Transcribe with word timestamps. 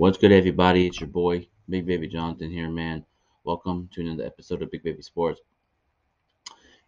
What's 0.00 0.16
good, 0.16 0.32
everybody? 0.32 0.86
It's 0.86 0.98
your 0.98 1.10
boy, 1.10 1.46
Big 1.68 1.84
Baby 1.84 2.08
Jonathan 2.08 2.50
here, 2.50 2.70
man. 2.70 3.04
Welcome 3.44 3.90
to 3.92 4.00
another 4.00 4.24
episode 4.24 4.62
of 4.62 4.70
Big 4.70 4.82
Baby 4.82 5.02
Sports. 5.02 5.42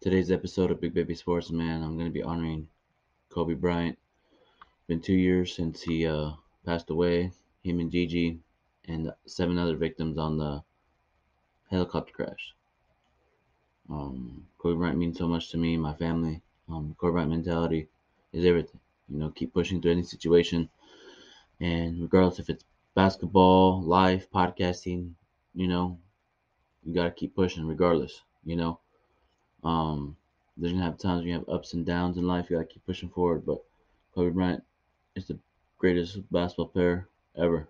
Today's 0.01 0.31
episode 0.31 0.71
of 0.71 0.81
Big 0.81 0.95
Baby 0.95 1.13
Sports, 1.13 1.51
man, 1.51 1.83
I'm 1.83 1.95
going 1.95 2.09
to 2.09 2.11
be 2.11 2.23
honoring 2.23 2.67
Kobe 3.29 3.53
Bryant. 3.53 3.99
Been 4.87 4.99
two 4.99 5.13
years 5.13 5.55
since 5.55 5.83
he 5.83 6.07
uh, 6.07 6.31
passed 6.65 6.89
away. 6.89 7.31
Him 7.61 7.81
and 7.81 7.91
Gigi 7.91 8.39
and 8.87 9.13
seven 9.27 9.59
other 9.59 9.75
victims 9.75 10.17
on 10.17 10.39
the 10.39 10.63
helicopter 11.69 12.13
crash. 12.13 12.55
Um, 13.91 14.43
Kobe 14.57 14.79
Bryant 14.79 14.97
means 14.97 15.19
so 15.19 15.27
much 15.27 15.51
to 15.51 15.57
me, 15.57 15.77
my 15.77 15.93
family. 15.93 16.41
Um, 16.67 16.95
Kobe 16.97 17.11
Bryant 17.11 17.29
mentality 17.29 17.89
is 18.31 18.43
everything. 18.43 18.79
You 19.07 19.19
know, 19.19 19.29
keep 19.29 19.53
pushing 19.53 19.83
through 19.83 19.91
any 19.91 20.03
situation. 20.03 20.67
And 21.59 22.01
regardless 22.01 22.39
if 22.39 22.49
it's 22.49 22.65
basketball, 22.95 23.81
life, 23.81 24.29
podcasting, 24.31 25.13
you 25.53 25.67
know, 25.67 25.99
you 26.83 26.93
got 26.93 27.05
to 27.05 27.11
keep 27.11 27.35
pushing 27.35 27.67
regardless, 27.67 28.21
you 28.45 28.55
know. 28.55 28.79
Um, 29.63 30.17
there's 30.57 30.73
to 30.73 30.79
have 30.79 30.97
times 30.97 31.19
when 31.21 31.27
you 31.29 31.33
have 31.35 31.49
ups 31.49 31.73
and 31.73 31.85
downs 31.85 32.17
in 32.17 32.27
life. 32.27 32.49
You 32.49 32.57
got 32.57 32.67
to 32.69 32.73
keep 32.73 32.85
pushing 32.85 33.09
forward. 33.09 33.45
But 33.45 33.59
Kobe 34.13 34.31
Bryant 34.31 34.63
is 35.15 35.27
the 35.27 35.39
greatest 35.79 36.19
basketball 36.31 36.67
player 36.67 37.07
ever. 37.37 37.67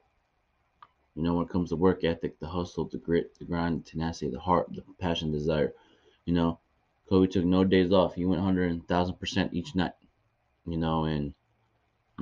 You 1.15 1.23
know, 1.23 1.35
when 1.35 1.45
it 1.45 1.51
comes 1.51 1.69
to 1.69 1.75
work 1.75 2.03
ethic, 2.03 2.39
the 2.39 2.47
hustle, 2.47 2.85
the 2.85 2.97
grit, 2.97 3.37
the 3.37 3.45
grind, 3.45 3.79
the 3.85 3.89
tenacity, 3.89 4.31
the 4.31 4.39
heart, 4.39 4.67
the 4.73 4.81
passion, 4.99 5.31
desire. 5.31 5.73
You 6.25 6.33
know, 6.33 6.59
Kobe 7.07 7.27
took 7.27 7.45
no 7.45 7.63
days 7.63 7.91
off. 7.91 8.15
He 8.15 8.25
went 8.25 8.41
100,000% 8.41 9.53
each 9.53 9.75
night. 9.75 9.93
You 10.65 10.77
know, 10.77 11.05
and, 11.05 11.33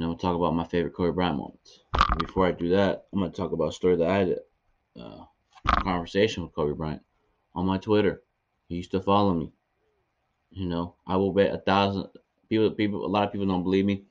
you 0.01 0.07
know, 0.07 0.13
we'll 0.13 0.17
talk 0.17 0.35
about 0.35 0.55
my 0.55 0.63
favorite 0.63 0.95
Kobe 0.95 1.13
Bryant 1.13 1.37
moments. 1.37 1.81
Before 2.17 2.47
I 2.47 2.51
do 2.51 2.69
that, 2.69 3.05
I'm 3.13 3.21
to 3.21 3.29
talk 3.29 3.51
about 3.51 3.67
a 3.67 3.71
story 3.71 3.97
that 3.97 4.09
I 4.09 4.17
had 4.17 4.35
uh, 4.99 5.25
a 5.67 5.81
conversation 5.83 6.41
with 6.41 6.55
Kobe 6.55 6.73
Bryant 6.73 7.03
on 7.53 7.67
my 7.67 7.77
Twitter. 7.77 8.23
He 8.67 8.77
used 8.77 8.89
to 8.93 8.99
follow 8.99 9.35
me. 9.35 9.51
You 10.49 10.65
know, 10.65 10.95
I 11.05 11.17
will 11.17 11.31
bet 11.31 11.53
a 11.53 11.59
thousand 11.59 12.07
people, 12.49 12.71
people, 12.71 13.05
a 13.05 13.07
lot 13.07 13.27
of 13.27 13.31
people 13.31 13.45
don't 13.45 13.61
believe 13.61 13.85
me 13.85 14.05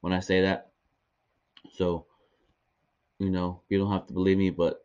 when 0.00 0.12
I 0.12 0.18
say 0.18 0.40
that. 0.40 0.72
So, 1.74 2.06
you 3.20 3.30
know, 3.30 3.62
you 3.68 3.78
don't 3.78 3.92
have 3.92 4.08
to 4.08 4.14
believe 4.14 4.38
me, 4.38 4.50
but 4.50 4.84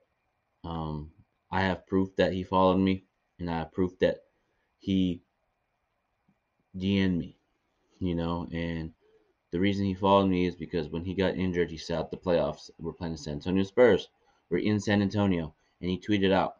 um, 0.64 1.09
I 1.49 1.61
have 1.61 1.88
proof 1.88 2.16
that 2.17 2.33
he 2.33 2.43
followed 2.43 2.77
me, 2.77 3.05
and 3.39 3.49
I 3.49 3.58
have 3.58 3.71
proof 3.71 3.97
that 3.97 4.25
he 4.77 5.23
DM'd 6.77 7.17
me, 7.17 7.36
you 7.97 8.14
know, 8.14 8.47
and 8.52 8.93
the 9.52 9.59
reason 9.59 9.85
he 9.85 9.94
followed 9.94 10.27
me 10.27 10.45
is 10.45 10.55
because 10.55 10.89
when 10.89 11.03
he 11.03 11.13
got 11.13 11.35
injured, 11.35 11.69
he 11.69 11.77
sat 11.77 11.99
out 11.99 12.11
the 12.11 12.17
playoffs. 12.17 12.69
We're 12.80 12.94
playing 12.94 13.13
the 13.13 13.17
San 13.17 13.33
Antonio 13.33 13.63
Spurs. 13.63 14.08
We're 14.49 14.59
in 14.59 14.80
San 14.80 15.02
Antonio, 15.02 15.53
and 15.81 15.89
he 15.89 15.99
tweeted 15.99 16.31
out, 16.31 16.58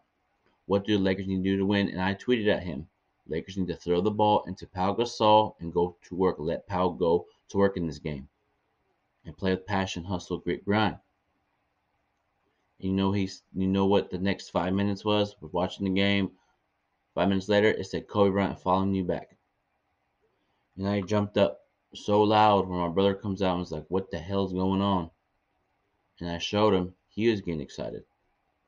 "What 0.66 0.86
do 0.86 0.98
the 0.98 1.04
Lakers 1.04 1.28
need 1.28 1.38
to 1.38 1.44
do 1.44 1.58
to 1.58 1.66
win?" 1.66 1.90
And 1.90 2.02
I 2.02 2.14
tweeted 2.16 2.48
at 2.48 2.64
him, 2.64 2.90
"Lakers 3.28 3.58
need 3.58 3.68
to 3.68 3.76
throw 3.76 4.02
the 4.02 4.12
ball 4.12 4.44
into 4.44 4.68
Pau 4.68 4.94
Gasol 4.94 5.56
and 5.60 5.74
go 5.74 5.96
to 6.04 6.16
work. 6.16 6.36
Let 6.38 6.68
Pau 6.68 6.90
go 6.90 7.28
to 7.50 7.58
work 7.58 7.78
in 7.78 7.88
this 7.88 8.00
game, 8.00 8.28
and 9.26 9.38
play 9.38 9.52
with 9.52 9.66
passion, 9.66 10.04
hustle, 10.04 10.40
grit, 10.40 10.66
grind." 10.66 11.00
You 12.80 12.92
know 12.92 13.12
he's 13.14 13.44
you 13.54 13.68
know 13.68 13.86
what 13.86 14.10
the 14.10 14.18
next 14.18 14.50
five 14.50 14.74
minutes 14.74 15.06
was? 15.06 15.36
We're 15.40 15.50
watching 15.50 15.86
the 15.86 15.94
game. 15.94 16.32
Five 17.14 17.30
minutes 17.30 17.48
later, 17.48 17.70
it 17.70 17.86
said 17.86 18.08
Kobe 18.08 18.32
Bryant 18.32 18.60
following 18.60 18.94
you 18.94 19.04
back. 19.04 19.38
And 20.78 20.88
I 20.88 21.02
jumped 21.02 21.38
up 21.38 21.61
so 21.94 22.24
loud 22.24 22.68
when 22.68 22.80
my 22.80 22.90
brother 22.90 23.14
comes 23.14 23.42
out 23.42 23.52
and 23.52 23.60
was 23.60 23.72
like, 23.72 23.86
What 23.90 24.12
the 24.12 24.20
hell's 24.20 24.54
going 24.54 24.82
on? 24.82 25.10
And 26.20 26.30
I 26.30 26.38
showed 26.38 26.74
him 26.74 26.94
he 27.10 27.30
was 27.30 27.42
getting 27.42 27.62
excited, 27.62 28.04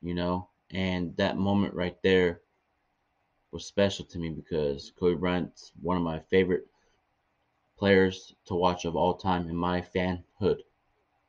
you 0.02 0.14
know? 0.14 0.50
And 0.72 1.16
that 1.18 1.38
moment 1.38 1.74
right 1.76 1.98
there 2.02 2.42
was 3.52 3.66
special 3.66 4.06
to 4.06 4.20
me 4.20 4.30
because 4.30 4.92
Kobe 5.00 5.20
Bryant's 5.20 5.72
one 5.82 5.96
of 5.98 6.04
my 6.04 6.20
favorite 6.20 6.68
players 7.78 8.34
to 8.46 8.56
watch 8.56 8.86
of 8.86 8.96
all 8.96 9.14
time 9.14 9.48
in 9.48 9.56
my 9.56 9.82
fanhood. 9.82 10.60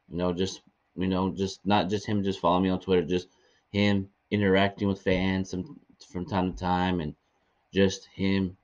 You 0.08 0.16
know, 0.16 0.32
just 0.32 0.62
you 0.96 1.06
know, 1.06 1.30
just 1.30 1.66
not 1.66 1.90
just 1.90 2.06
him 2.06 2.22
just 2.22 2.40
following 2.40 2.64
me 2.64 2.70
on 2.70 2.80
Twitter, 2.80 3.02
just 3.02 3.28
him 3.70 4.08
interacting 4.30 4.88
with 4.88 5.02
fans 5.02 5.50
some, 5.50 5.80
from 6.08 6.24
time 6.26 6.52
to 6.52 6.58
time, 6.58 7.00
and 7.00 7.14
just 7.72 8.06
him 8.06 8.56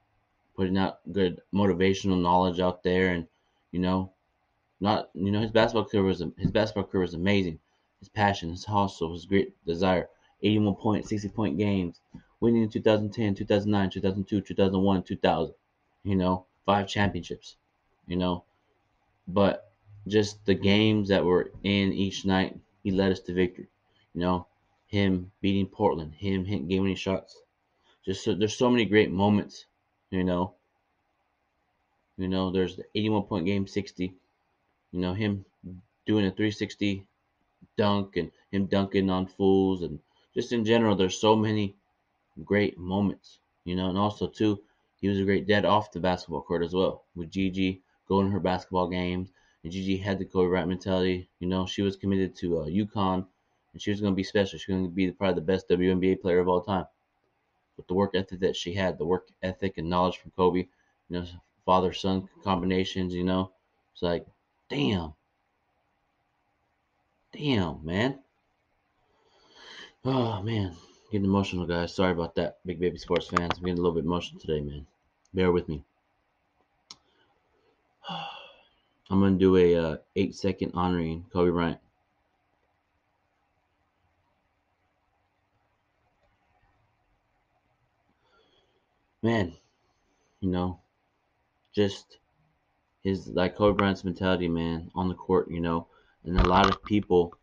putting 0.61 0.77
out 0.77 1.01
good 1.11 1.41
motivational 1.55 2.21
knowledge 2.21 2.61
out 2.61 2.83
there, 2.83 3.15
and 3.15 3.27
you 3.73 3.79
know, 3.81 4.13
not 4.79 5.09
you 5.15 5.31
know 5.33 5.41
his 5.41 5.51
basketball 5.51 5.87
career 5.87 6.03
was 6.03 6.23
his 6.37 6.51
basketball 6.51 6.85
career 6.85 7.01
was 7.01 7.15
amazing. 7.15 7.59
His 7.99 8.11
passion, 8.11 8.51
his 8.51 8.67
hustle, 8.67 9.15
his 9.15 9.25
great 9.25 9.55
desire. 9.65 10.11
81 10.43 10.75
point, 10.75 11.09
60 11.09 11.31
point 11.31 11.57
games, 11.57 12.03
winning 12.41 12.63
in 12.65 12.69
2010, 12.69 13.37
2009, 13.37 13.89
2002, 13.89 14.43
2001, 14.43 15.03
2000. 15.03 15.55
You 16.05 16.17
know, 16.17 16.45
five 16.67 16.87
championships. 16.87 17.57
You 18.07 18.17
know, 18.17 18.45
but 19.27 19.73
just 20.07 20.45
the 20.45 20.55
games 20.55 21.09
that 21.09 21.25
were 21.25 21.53
in 21.63 21.95
each 21.95 22.27
night, 22.27 22.59
he 22.83 22.91
led 22.91 23.13
us 23.13 23.21
to 23.21 23.33
victory. 23.33 23.69
You 24.13 24.21
know, 24.21 24.47
him 24.89 25.33
beating 25.41 25.69
Portland, 25.69 26.17
him 26.17 26.45
hitting 26.45 26.69
game 26.69 26.83
winning 26.83 26.97
shots. 26.97 27.35
Just 28.05 28.25
so, 28.25 28.35
there's 28.35 28.59
so 28.59 28.71
many 28.71 28.85
great 28.85 29.11
moments. 29.11 29.65
You 30.11 30.25
know, 30.25 30.55
you 32.17 32.29
know, 32.29 32.51
there's 32.51 32.77
the 32.77 32.85
81 32.95 33.23
point 33.25 33.47
game, 33.47 33.67
60. 33.67 34.15
You 34.93 35.01
know, 35.01 35.15
him 35.15 35.45
doing 36.07 36.27
a 36.27 36.31
360 36.31 37.07
dunk 37.77 38.17
and 38.17 38.31
him 38.51 38.67
dunking 38.67 39.09
on 39.09 39.27
fools 39.27 39.83
and 39.83 40.01
just 40.35 40.53
in 40.53 40.65
general, 40.65 40.97
there's 40.97 41.19
so 41.21 41.37
many 41.37 41.77
great 42.45 42.79
moments. 42.79 43.39
You 43.65 43.77
know, 43.77 43.89
and 43.89 43.99
also 43.99 44.27
too, 44.27 44.61
he 45.01 45.09
was 45.09 45.19
a 45.19 45.25
great 45.25 45.47
dad 45.47 45.65
off 45.65 45.93
the 45.93 46.01
basketball 46.01 46.43
court 46.43 46.63
as 46.63 46.75
well. 46.75 47.05
With 47.15 47.31
Gigi 47.31 47.83
going 48.09 48.27
to 48.27 48.33
her 48.33 48.41
basketball 48.41 48.89
games, 48.89 49.31
and 49.63 49.73
Gigi 49.73 49.97
had 49.97 50.19
the 50.19 50.25
Kobe 50.25 50.49
Bryant 50.49 50.69
mentality. 50.69 51.29
You 51.39 51.49
know, 51.49 51.67
she 51.67 51.83
was 51.83 51.97
committed 51.97 52.35
to 52.37 52.59
uh, 52.61 52.67
UConn, 52.67 53.27
and 53.73 53.83
she 53.83 53.91
was 53.91 54.01
going 54.01 54.13
to 54.13 54.17
be 54.17 54.25
special. 54.25 54.59
She 54.59 54.73
was 54.73 54.79
going 54.79 54.91
to 54.91 54.95
be 54.95 55.11
probably 55.13 55.37
the 55.37 55.47
best 55.47 55.69
WNBA 55.69 56.21
player 56.21 56.41
of 56.41 56.49
all 56.49 56.63
time. 56.63 56.87
With 57.81 57.87
the 57.87 57.95
work 57.95 58.15
ethic 58.15 58.41
that 58.41 58.57
she 58.57 58.75
had, 58.75 58.99
the 58.99 59.07
work 59.07 59.31
ethic 59.43 59.79
and 59.79 59.89
knowledge 59.89 60.19
from 60.19 60.33
Kobe, 60.33 60.59
you 60.59 60.69
know, 61.09 61.25
father 61.65 61.95
son 61.95 62.29
combinations, 62.45 63.15
you 63.15 63.25
know, 63.25 63.53
it's 63.95 64.03
like, 64.03 64.27
damn, 64.69 65.15
damn, 67.33 67.83
man. 67.83 68.19
Oh 70.05 70.43
man, 70.43 70.77
getting 71.11 71.25
emotional, 71.25 71.67
guys. 71.67 71.95
Sorry 71.95 72.13
about 72.13 72.35
that, 72.35 72.59
big 72.67 72.81
baby 72.81 72.99
sports 72.99 73.29
fans. 73.29 73.57
I'm 73.57 73.65
getting 73.65 73.79
a 73.79 73.81
little 73.81 73.95
bit 73.95 74.05
emotional 74.05 74.39
today, 74.39 74.61
man. 74.61 74.87
Bear 75.33 75.51
with 75.51 75.67
me. 75.67 75.83
I'm 78.11 79.21
gonna 79.21 79.39
do 79.39 79.57
a 79.57 79.75
uh, 79.75 79.97
eight 80.17 80.35
second 80.35 80.73
honoring 80.75 81.25
Kobe 81.33 81.51
Bryant. 81.51 81.81
Man, 89.23 89.53
you 90.41 90.51
know, 90.51 90.81
just 91.75 92.19
his 93.03 93.29
like 93.29 93.57
Kobe 93.57 93.77
Bryant's 93.77 94.05
mentality, 94.05 94.49
man, 94.49 94.91
on 94.95 95.09
the 95.09 95.15
court, 95.15 95.51
you 95.51 95.61
know, 95.61 95.89
and 96.25 96.39
a 96.39 96.49
lot 96.49 96.69
of 96.75 96.83
people 96.85 97.35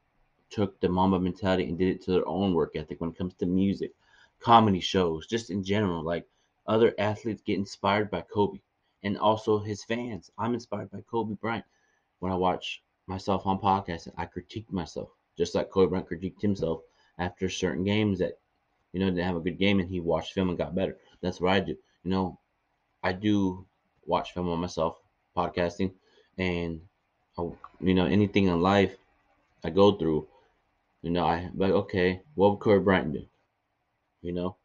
took 0.49 0.79
the 0.79 0.89
Mamba 0.89 1.19
mentality 1.19 1.65
and 1.65 1.77
did 1.77 1.89
it 1.89 2.01
to 2.03 2.11
their 2.11 2.27
own 2.27 2.53
work 2.53 2.75
ethic 2.75 2.99
when 2.99 3.11
it 3.11 3.17
comes 3.17 3.35
to 3.35 3.45
music, 3.45 3.93
comedy 4.39 4.79
shows, 4.79 5.27
just 5.27 5.51
in 5.51 5.63
general. 5.63 6.03
Like 6.03 6.27
other 6.65 6.95
athletes 6.97 7.43
get 7.43 7.59
inspired 7.59 8.09
by 8.09 8.21
Kobe 8.21 8.59
and 9.03 9.17
also 9.17 9.59
his 9.59 9.83
fans. 9.83 10.31
I'm 10.37 10.55
inspired 10.55 10.89
by 10.89 11.01
Kobe 11.01 11.35
Bryant. 11.35 11.65
When 12.19 12.31
I 12.31 12.35
watch 12.35 12.81
myself 13.05 13.45
on 13.45 13.59
podcasts, 13.59 14.11
I 14.17 14.25
critique 14.25 14.71
myself, 14.71 15.09
just 15.37 15.53
like 15.53 15.69
Kobe 15.69 15.91
Bryant 15.91 16.09
critiqued 16.09 16.41
himself 16.41 16.81
after 17.19 17.49
certain 17.49 17.83
games 17.83 18.17
that, 18.19 18.39
you 18.93 18.99
know, 18.99 19.07
didn't 19.07 19.25
have 19.25 19.35
a 19.35 19.41
good 19.41 19.57
game 19.57 19.79
and 19.79 19.89
he 19.89 19.99
watched 19.99 20.33
film 20.33 20.49
and 20.49 20.57
got 20.57 20.75
better. 20.75 20.97
That's 21.21 21.41
what 21.41 21.53
I 21.53 21.59
do. 21.59 21.77
You 22.03 22.11
know, 22.11 22.39
I 23.03 23.13
do 23.13 23.65
watch 24.05 24.33
film 24.33 24.49
on 24.49 24.59
myself, 24.59 24.97
podcasting, 25.35 25.91
and, 26.37 26.81
oh, 27.37 27.55
you 27.79 27.93
know, 27.93 28.05
anything 28.05 28.45
in 28.45 28.61
life 28.61 28.95
I 29.63 29.69
go 29.69 29.93
through, 29.93 30.27
you 31.01 31.11
know, 31.11 31.25
I 31.25 31.49
like, 31.55 31.71
okay, 31.71 32.21
what 32.35 32.51
would 32.51 32.59
Kobe 32.59 32.83
Bryant 32.83 33.13
do? 33.13 33.25
You 34.21 34.33
know, 34.33 34.55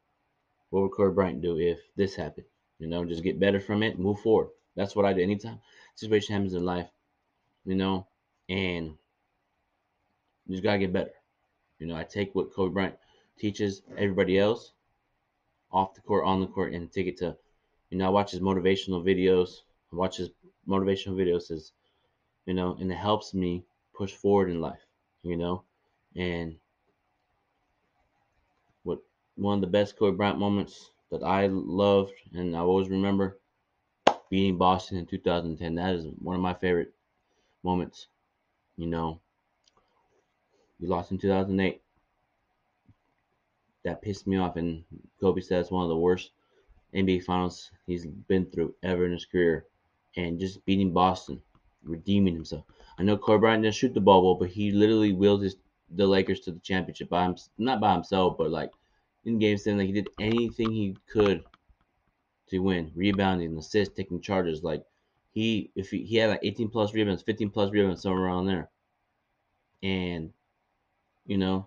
what 0.71 0.83
would 0.83 0.93
Kobe 0.93 1.15
Bryant 1.15 1.43
do 1.43 1.59
if 1.59 1.79
this 1.97 2.15
happened? 2.15 2.47
You 2.79 2.89
know, 2.89 3.05
just 3.05 3.23
get 3.23 3.41
better 3.41 3.61
from 3.61 3.83
it, 3.83 3.99
move 3.99 4.21
forward. 4.21 4.49
That's 4.75 4.97
what 4.97 5.05
I 5.05 5.13
do. 5.13 5.21
Anytime 5.23 5.61
situation 5.95 6.35
happens 6.35 6.55
in 6.55 6.65
life, 6.65 6.89
you 7.65 7.75
know, 7.75 8.07
and 8.49 8.95
you 10.47 10.55
just 10.55 10.63
gotta 10.63 10.79
get 10.79 10.93
better. 10.93 11.13
You 11.79 11.87
know, 11.87 11.97
I 11.97 12.05
take 12.05 12.35
what 12.35 12.53
Kobe 12.55 12.73
Bryant 12.73 12.95
teaches 13.43 13.83
everybody 13.99 14.39
else 14.39 14.73
off 15.73 15.95
the 15.95 16.01
court, 16.01 16.25
on 16.25 16.41
the 16.41 16.47
court, 16.47 16.73
and 16.73 16.93
take 16.93 17.09
it 17.09 17.19
to, 17.19 17.37
you 17.91 17.99
know, 17.99 18.07
I 18.07 18.11
watch 18.11 18.31
his 18.31 18.41
motivational 18.41 19.05
videos. 19.05 19.63
I 19.93 19.97
watch 19.97 20.19
his 20.19 20.31
motivational 20.69 21.17
videos, 21.17 21.51
as, 21.51 21.73
you 22.47 22.55
know, 22.55 22.77
and 22.81 22.93
it 22.93 22.97
helps 22.97 23.35
me 23.35 23.65
push 23.95 24.13
forward 24.13 24.51
in 24.51 24.61
life. 24.61 24.87
You 25.25 25.37
know, 25.37 25.65
And 26.17 26.57
what 28.85 29.01
one 29.37 29.57
of 29.57 29.61
the 29.61 29.67
best 29.67 29.99
Kobe 29.99 30.17
Bryant 30.17 30.39
moments 30.39 30.91
that 31.11 31.23
I 31.25 31.49
loved 31.49 32.13
and 32.35 32.57
I 32.57 32.61
always 32.61 32.89
remember 32.89 33.39
beating 34.31 34.59
Boston 34.59 34.99
in 34.99 35.07
2010. 35.07 35.75
That 35.77 35.95
is 35.95 36.07
one 36.21 36.37
of 36.37 36.43
my 36.43 36.55
favorite 36.55 36.95
moments. 37.65 38.09
You 38.77 38.89
know, 38.89 39.21
we 40.81 40.89
lost 40.89 41.13
in 41.13 41.19
2008. 41.19 41.82
That 43.85 44.03
pissed 44.03 44.27
me 44.27 44.37
off, 44.37 44.57
and 44.57 44.85
Kobe 45.21 45.41
said 45.41 45.61
it's 45.61 45.71
one 45.71 45.83
of 45.83 45.89
the 45.89 45.97
worst 45.97 46.31
NBA 46.95 47.25
Finals 47.25 47.71
he's 47.87 48.07
been 48.07 48.47
through 48.47 48.75
ever 48.83 49.07
in 49.07 49.13
his 49.13 49.25
career, 49.25 49.67
and 50.17 50.39
just 50.39 50.65
beating 50.65 50.93
Boston, 50.93 51.43
redeeming 51.83 52.35
himself. 52.35 52.65
I 52.99 53.03
know 53.03 53.17
Kobe 53.17 53.41
Bryant 53.41 53.63
didn't 53.63 53.75
shoot 53.75 53.95
the 53.95 54.01
ball 54.01 54.25
well, 54.25 54.35
but 54.35 54.51
he 54.51 54.73
literally 54.73 55.13
willed 55.13 55.43
his 55.43 55.57
the 55.95 56.07
Lakers 56.07 56.41
to 56.41 56.53
the 56.53 56.61
championship 56.61 57.09
by 57.09 57.25
him, 57.25 57.37
not 57.59 57.81
by 57.81 57.93
himself, 57.93 58.39
but 58.39 58.51
like 58.51 58.71
in 59.25 59.39
game 59.39 59.59
seven, 59.59 59.79
like 59.79 59.89
he 59.89 59.93
did 59.93 60.09
anything 60.19 60.73
he 60.73 60.97
could 61.07 61.45
to 62.49 62.59
win, 62.59 62.93
rebounding, 62.95 63.57
assists, 63.57 63.95
taking 63.95 64.21
charges. 64.21 64.63
Like 64.63 64.85
he, 65.33 65.71
if 65.75 65.91
he, 65.91 66.05
he 66.05 66.17
had 66.17 66.31
like 66.31 66.41
18 66.43 66.69
plus 66.69 66.95
rebounds, 66.95 67.23
15 67.23 67.51
plus 67.51 67.71
rebounds, 67.71 68.03
somewhere 68.03 68.25
around 68.25 68.47
there, 68.47 68.71
and 69.83 70.33
you 71.27 71.39
know, 71.39 71.67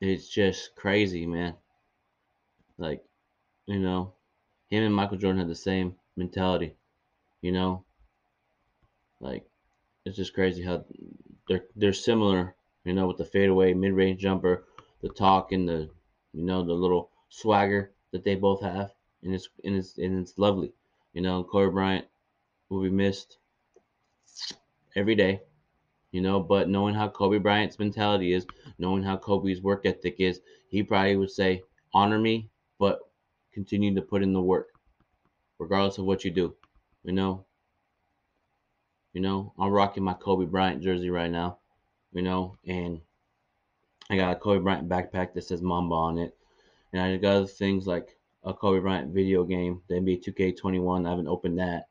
it's 0.00 0.28
just 0.28 0.74
crazy, 0.76 1.26
man. 1.26 1.56
Like, 2.78 3.04
you 3.66 3.78
know, 3.78 4.14
him 4.68 4.84
and 4.84 4.94
Michael 4.94 5.18
Jordan 5.18 5.38
had 5.40 5.48
the 5.48 5.54
same 5.54 5.96
mentality, 6.16 6.76
you 7.42 7.52
know. 7.52 7.84
Like, 9.20 9.48
it's 10.04 10.16
just 10.16 10.34
crazy 10.34 10.62
how 10.62 10.84
they're 11.48 11.66
they're 11.76 11.92
similar, 11.92 12.56
you 12.84 12.92
know, 12.92 13.06
with 13.06 13.18
the 13.18 13.24
fadeaway 13.24 13.74
mid 13.74 13.92
range 13.92 14.20
jumper, 14.20 14.66
the 15.02 15.08
talk 15.10 15.52
and 15.52 15.68
the 15.68 15.90
you 16.32 16.44
know, 16.44 16.62
the 16.64 16.74
little 16.74 17.10
swagger 17.28 17.92
that 18.12 18.24
they 18.24 18.34
both 18.36 18.62
have. 18.62 18.92
And 19.22 19.34
it's 19.34 19.48
and 19.64 19.76
it's 19.76 19.98
and 19.98 20.20
it's 20.20 20.38
lovely. 20.38 20.72
You 21.12 21.22
know, 21.22 21.44
Kobe 21.44 21.72
Bryant 21.72 22.06
will 22.68 22.82
be 22.82 22.90
missed 22.90 23.38
every 24.96 25.14
day. 25.14 25.40
You 26.12 26.20
know, 26.20 26.40
but 26.40 26.68
knowing 26.68 26.94
how 26.94 27.08
Kobe 27.08 27.38
Bryant's 27.38 27.78
mentality 27.78 28.32
is, 28.32 28.46
knowing 28.78 29.02
how 29.02 29.16
Kobe's 29.16 29.62
work 29.62 29.86
ethic 29.86 30.16
is, 30.18 30.40
he 30.68 30.82
probably 30.82 31.16
would 31.16 31.30
say, 31.30 31.62
honor 31.94 32.18
me, 32.18 32.50
but 32.78 32.98
continue 33.52 33.94
to 33.94 34.02
put 34.02 34.22
in 34.22 34.32
the 34.32 34.40
work, 34.40 34.68
regardless 35.58 35.98
of 35.98 36.06
what 36.06 36.24
you 36.24 36.30
do. 36.30 36.54
You 37.04 37.12
know, 37.12 37.44
you 39.12 39.20
know, 39.20 39.52
I'm 39.58 39.70
rocking 39.70 40.02
my 40.02 40.14
Kobe 40.14 40.46
Bryant 40.46 40.82
jersey 40.82 41.10
right 41.10 41.30
now. 41.30 41.58
You 42.12 42.22
know, 42.22 42.56
and 42.66 43.00
I 44.10 44.16
got 44.16 44.32
a 44.32 44.40
Kobe 44.40 44.62
Bryant 44.62 44.88
backpack 44.88 45.32
that 45.34 45.44
says 45.44 45.62
Mamba 45.62 45.94
on 45.94 46.18
it, 46.18 46.36
and 46.92 47.00
I 47.00 47.16
got 47.18 47.36
other 47.36 47.46
things 47.46 47.86
like 47.86 48.16
a 48.42 48.52
Kobe 48.52 48.80
Bryant 48.80 49.14
video 49.14 49.44
game, 49.44 49.82
the 49.88 49.94
NBA 49.94 50.24
2K21. 50.24 51.06
I 51.06 51.10
haven't 51.10 51.28
opened 51.28 51.60
that. 51.60 51.89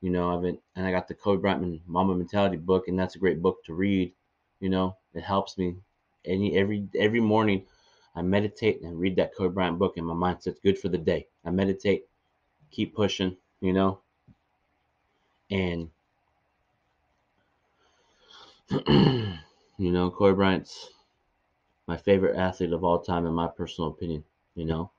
You 0.00 0.10
know, 0.10 0.34
i've 0.34 0.42
been 0.42 0.58
and 0.76 0.86
I 0.86 0.90
got 0.90 1.08
the 1.08 1.14
Kobe 1.14 1.42
Bryant 1.42 1.86
Mamba 1.86 2.14
Mentality 2.14 2.56
book, 2.56 2.88
and 2.88 2.98
that's 2.98 3.16
a 3.16 3.18
great 3.18 3.42
book 3.42 3.62
to 3.64 3.74
read. 3.74 4.12
You 4.60 4.70
know, 4.70 4.96
it 5.14 5.22
helps 5.22 5.58
me. 5.58 5.76
Any 6.24 6.56
every 6.56 6.88
every 6.98 7.20
morning, 7.20 7.66
I 8.14 8.22
meditate 8.22 8.80
and 8.82 8.98
read 8.98 9.16
that 9.16 9.34
Kobe 9.34 9.54
Bryant 9.54 9.78
book, 9.78 9.96
and 9.96 10.06
my 10.06 10.14
mindset's 10.14 10.60
good 10.60 10.78
for 10.78 10.88
the 10.88 10.98
day. 10.98 11.26
I 11.44 11.50
meditate, 11.50 12.06
keep 12.70 12.94
pushing. 12.94 13.36
You 13.60 13.74
know, 13.74 14.00
and 15.50 15.90
you 18.88 19.38
know, 19.92 20.10
Kobe 20.10 20.36
Bryant's 20.36 20.88
my 21.86 21.96
favorite 21.98 22.36
athlete 22.36 22.72
of 22.72 22.84
all 22.84 23.00
time, 23.00 23.26
in 23.26 23.34
my 23.34 23.48
personal 23.48 23.90
opinion. 23.90 24.24
You 24.54 24.64
know, 24.64 24.90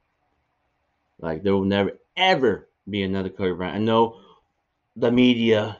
like 1.19 1.42
there 1.42 1.53
will 1.53 1.65
never 1.65 1.98
ever 2.15 2.68
be 2.88 3.01
another 3.01 3.30
Kobe 3.30 3.57
Bryant. 3.57 3.77
I 3.77 3.80
know 3.80 4.19
the 4.95 5.11
media, 5.11 5.79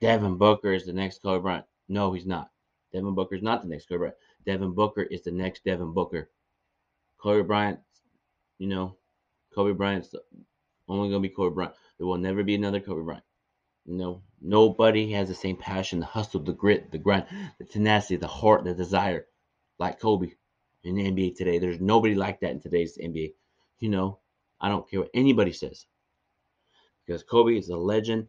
Devin 0.00 0.36
Booker 0.36 0.72
is 0.72 0.84
the 0.86 0.92
next 0.92 1.22
Kobe 1.22 1.42
Bryant. 1.42 1.66
No, 1.88 2.12
he's 2.12 2.26
not. 2.26 2.50
Devin 2.92 3.14
Booker 3.14 3.34
is 3.34 3.42
not 3.42 3.62
the 3.62 3.68
next 3.68 3.88
Kobe 3.88 3.98
Bryant. 3.98 4.16
Devin 4.46 4.72
Booker 4.72 5.02
is 5.02 5.22
the 5.22 5.32
next 5.32 5.64
Devin 5.64 5.92
Booker. 5.92 6.30
Kobe 7.18 7.46
Bryant, 7.46 7.80
you 8.58 8.68
know, 8.68 8.96
Kobe 9.54 9.72
Bryant's 9.72 10.14
only 10.88 11.08
gonna 11.08 11.20
be 11.20 11.28
Kobe 11.28 11.54
Bryant. 11.54 11.74
There 11.98 12.06
will 12.06 12.18
never 12.18 12.44
be 12.44 12.54
another 12.54 12.80
Kobe 12.80 13.02
Bryant. 13.02 13.24
You 13.86 13.94
know, 13.96 14.22
nobody 14.40 15.10
has 15.12 15.28
the 15.28 15.34
same 15.34 15.56
passion, 15.56 16.00
the 16.00 16.06
hustle, 16.06 16.40
the 16.40 16.52
grit, 16.52 16.92
the 16.92 16.98
grind, 16.98 17.24
the 17.58 17.64
tenacity, 17.64 18.16
the 18.16 18.26
heart, 18.26 18.64
the 18.64 18.74
desire 18.74 19.26
like 19.78 20.00
Kobe 20.00 20.28
in 20.84 20.94
the 20.94 21.10
NBA 21.10 21.36
today. 21.36 21.58
There's 21.58 21.80
nobody 21.80 22.14
like 22.14 22.40
that 22.40 22.50
in 22.50 22.60
today's 22.60 22.98
NBA. 22.98 23.32
You 23.78 23.88
know, 23.88 24.18
I 24.60 24.68
don't 24.68 24.88
care 24.88 25.00
what 25.00 25.10
anybody 25.14 25.52
says. 25.52 25.86
Because 27.08 27.22
Kobe 27.22 27.56
is 27.56 27.70
a 27.70 27.76
legend. 27.78 28.28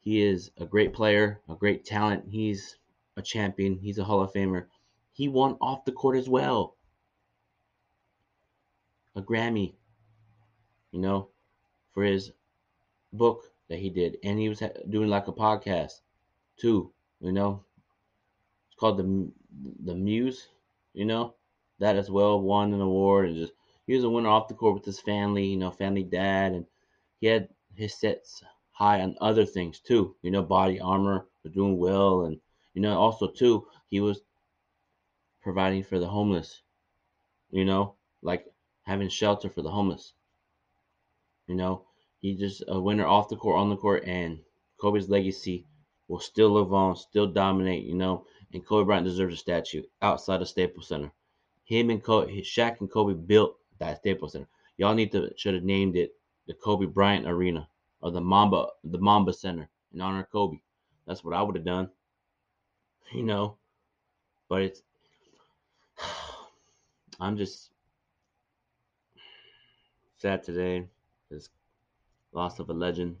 He 0.00 0.20
is 0.20 0.50
a 0.58 0.66
great 0.66 0.92
player, 0.92 1.40
a 1.48 1.54
great 1.54 1.84
talent. 1.84 2.24
He's 2.28 2.76
a 3.16 3.22
champion. 3.22 3.78
He's 3.78 3.98
a 3.98 4.04
Hall 4.04 4.20
of 4.20 4.32
Famer. 4.32 4.66
He 5.12 5.28
won 5.28 5.56
off 5.60 5.84
the 5.84 5.92
court 5.92 6.16
as 6.16 6.28
well. 6.28 6.74
A 9.14 9.22
Grammy, 9.22 9.74
you 10.90 10.98
know, 10.98 11.28
for 11.94 12.02
his 12.02 12.32
book 13.12 13.44
that 13.68 13.78
he 13.78 13.90
did. 13.90 14.18
And 14.24 14.40
he 14.40 14.48
was 14.48 14.60
doing 14.90 15.08
like 15.08 15.28
a 15.28 15.32
podcast 15.32 16.00
too, 16.56 16.92
you 17.20 17.30
know. 17.30 17.62
It's 18.66 18.80
called 18.80 18.98
the 18.98 19.30
the 19.84 19.94
Muse, 19.94 20.48
you 20.94 21.04
know. 21.04 21.36
That 21.78 21.94
as 21.94 22.10
well 22.10 22.40
won 22.40 22.74
an 22.74 22.80
award 22.80 23.28
and 23.28 23.36
just 23.36 23.52
he 23.86 23.94
was 23.94 24.02
a 24.02 24.10
winner 24.10 24.30
off 24.30 24.48
the 24.48 24.54
court 24.54 24.74
with 24.74 24.84
his 24.84 24.98
family, 24.98 25.46
you 25.46 25.56
know, 25.56 25.70
family 25.70 26.02
dad, 26.02 26.54
and 26.54 26.66
he 27.20 27.28
had 27.28 27.48
his 27.76 27.98
sets 27.98 28.42
high 28.72 29.00
on 29.00 29.16
other 29.20 29.46
things 29.46 29.80
too, 29.80 30.14
you 30.22 30.30
know, 30.30 30.44
BodyArmor, 30.44 31.24
was 31.42 31.52
doing 31.52 31.78
well, 31.78 32.24
and 32.24 32.38
you 32.74 32.82
know, 32.82 32.98
also 32.98 33.28
too, 33.28 33.66
he 33.88 34.00
was 34.00 34.20
providing 35.40 35.82
for 35.82 35.98
the 35.98 36.08
homeless, 36.08 36.62
you 37.50 37.64
know, 37.64 37.94
like 38.20 38.44
having 38.82 39.08
shelter 39.08 39.48
for 39.48 39.62
the 39.62 39.70
homeless. 39.70 40.12
You 41.46 41.54
know, 41.54 41.86
he 42.20 42.34
just 42.34 42.64
uh, 42.68 42.72
a 42.72 42.80
winner 42.80 43.06
off 43.06 43.28
the 43.28 43.36
court, 43.36 43.60
on 43.60 43.70
the 43.70 43.76
court, 43.76 44.04
and 44.04 44.40
Kobe's 44.78 45.08
legacy 45.08 45.64
will 46.08 46.18
still 46.18 46.50
live 46.50 46.72
on, 46.72 46.96
still 46.96 47.28
dominate, 47.28 47.84
you 47.84 47.94
know, 47.94 48.26
and 48.52 48.66
Kobe 48.66 48.86
Bryant 48.86 49.06
deserves 49.06 49.34
a 49.34 49.38
statue 49.38 49.84
outside 50.02 50.42
of 50.42 50.48
Staples 50.48 50.88
Center. 50.88 51.12
Him 51.64 51.90
and 51.90 52.02
Kobe, 52.02 52.42
Shaq 52.42 52.80
and 52.80 52.90
Kobe 52.90 53.14
built 53.14 53.56
that 53.78 53.98
Staples 53.98 54.32
Center. 54.32 54.48
Y'all 54.76 54.94
need 54.94 55.12
to 55.12 55.30
should 55.36 55.54
have 55.54 55.62
named 55.62 55.96
it 55.96 56.15
the 56.46 56.54
Kobe 56.54 56.86
Bryant 56.86 57.26
Arena 57.26 57.68
or 58.00 58.10
the 58.10 58.20
Mamba 58.20 58.66
the 58.84 58.98
Mamba 58.98 59.32
Center 59.32 59.68
in 59.92 60.00
honor 60.00 60.20
of 60.20 60.30
Kobe. 60.30 60.58
That's 61.06 61.24
what 61.24 61.34
I 61.34 61.42
would 61.42 61.56
have 61.56 61.64
done. 61.64 61.90
You 63.12 63.22
know, 63.22 63.56
but 64.48 64.62
it's 64.62 64.82
I'm 67.20 67.36
just 67.36 67.70
sad 70.16 70.42
today. 70.42 70.88
This 71.30 71.48
loss 72.32 72.58
of 72.58 72.68
a 72.68 72.72
legend. 72.72 73.16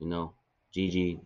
You 0.00 0.08
know, 0.08 0.32
Gigi 0.72 1.20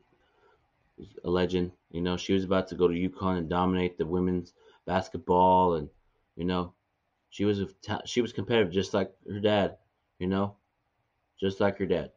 a 1.25 1.31
legend. 1.31 1.73
You 1.91 2.01
know, 2.01 2.17
she 2.17 2.33
was 2.33 2.45
about 2.45 2.69
to 2.69 2.75
go 2.75 2.89
to 2.89 2.95
UConn 2.95 3.39
and 3.39 3.49
dominate 3.49 3.99
the 3.99 4.07
women's 4.07 4.53
basketball, 4.87 5.75
and 5.75 5.89
you 6.37 6.45
know, 6.45 6.75
she 7.31 7.45
was 7.45 7.61
a, 7.61 7.69
she 8.05 8.21
was 8.21 8.33
competitive 8.33 8.73
just 8.73 8.95
like 8.95 9.13
her 9.31 9.41
dad, 9.41 9.77
you 10.19 10.27
know, 10.27 10.57
just 11.41 11.61
like 11.61 11.79
her 11.79 11.87
dad. 11.87 12.13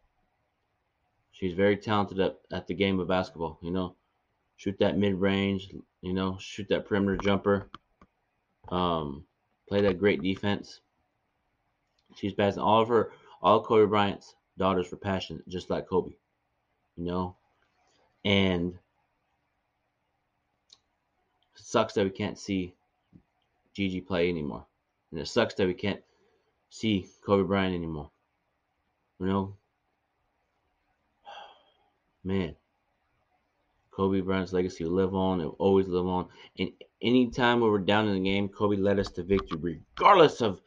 She's 1.32 1.54
very 1.54 1.78
talented 1.78 2.20
at, 2.20 2.40
at 2.52 2.68
the 2.68 2.74
game 2.74 3.00
of 3.00 3.08
basketball, 3.08 3.58
you 3.62 3.72
know. 3.72 3.96
Shoot 4.58 4.78
that 4.80 4.98
mid 4.98 5.16
range, 5.16 5.74
you 6.02 6.14
know, 6.14 6.38
shoot 6.40 6.68
that 6.70 6.86
perimeter 6.86 7.18
jumper. 7.18 7.70
Um, 8.70 9.26
play 9.68 9.82
that 9.82 10.00
great 10.00 10.22
defense. 10.22 10.82
She's 12.16 12.34
passing 12.34 12.62
all 12.62 12.82
of 12.82 12.90
her 12.90 13.12
all 13.42 13.64
Kobe 13.64 13.90
Bryant's 13.90 14.36
daughters 14.58 14.88
for 14.88 14.98
passion, 14.98 15.42
just 15.48 15.70
like 15.70 15.88
Kobe. 15.88 16.12
You 16.96 17.06
know? 17.06 17.36
And 18.24 18.74
it 21.56 21.62
sucks 21.64 21.94
that 21.94 22.04
we 22.04 22.12
can't 22.12 22.38
see 22.38 22.76
Gigi 23.74 24.02
play 24.02 24.30
anymore. 24.30 24.66
And 25.12 25.20
it 25.20 25.28
sucks 25.28 25.56
that 25.56 25.68
we 25.68 25.74
can't 25.74 26.02
see 26.70 27.08
Kobe 27.26 27.48
Bryant 27.48 27.74
anymore. 27.74 28.12
You 29.22 29.28
know? 29.28 29.56
Man. 32.24 32.56
Kobe 33.92 34.22
Bryant's 34.22 34.52
legacy 34.52 34.84
will 34.84 34.94
live 34.94 35.14
on. 35.14 35.42
It 35.42 35.46
will 35.46 35.56
always 35.60 35.88
live 35.88 36.08
on. 36.08 36.28
And 36.58 36.72
anytime 37.04 37.62
we 37.62 37.70
were 37.70 37.78
down 37.78 38.08
in 38.08 38.16
the 38.16 38.30
game, 38.30 38.50
Kobe 38.50 38.78
led 38.78 38.98
us 38.98 39.12
to 39.12 39.24
victory, 39.24 39.80
regardless 40.00 40.42
of 40.42 40.60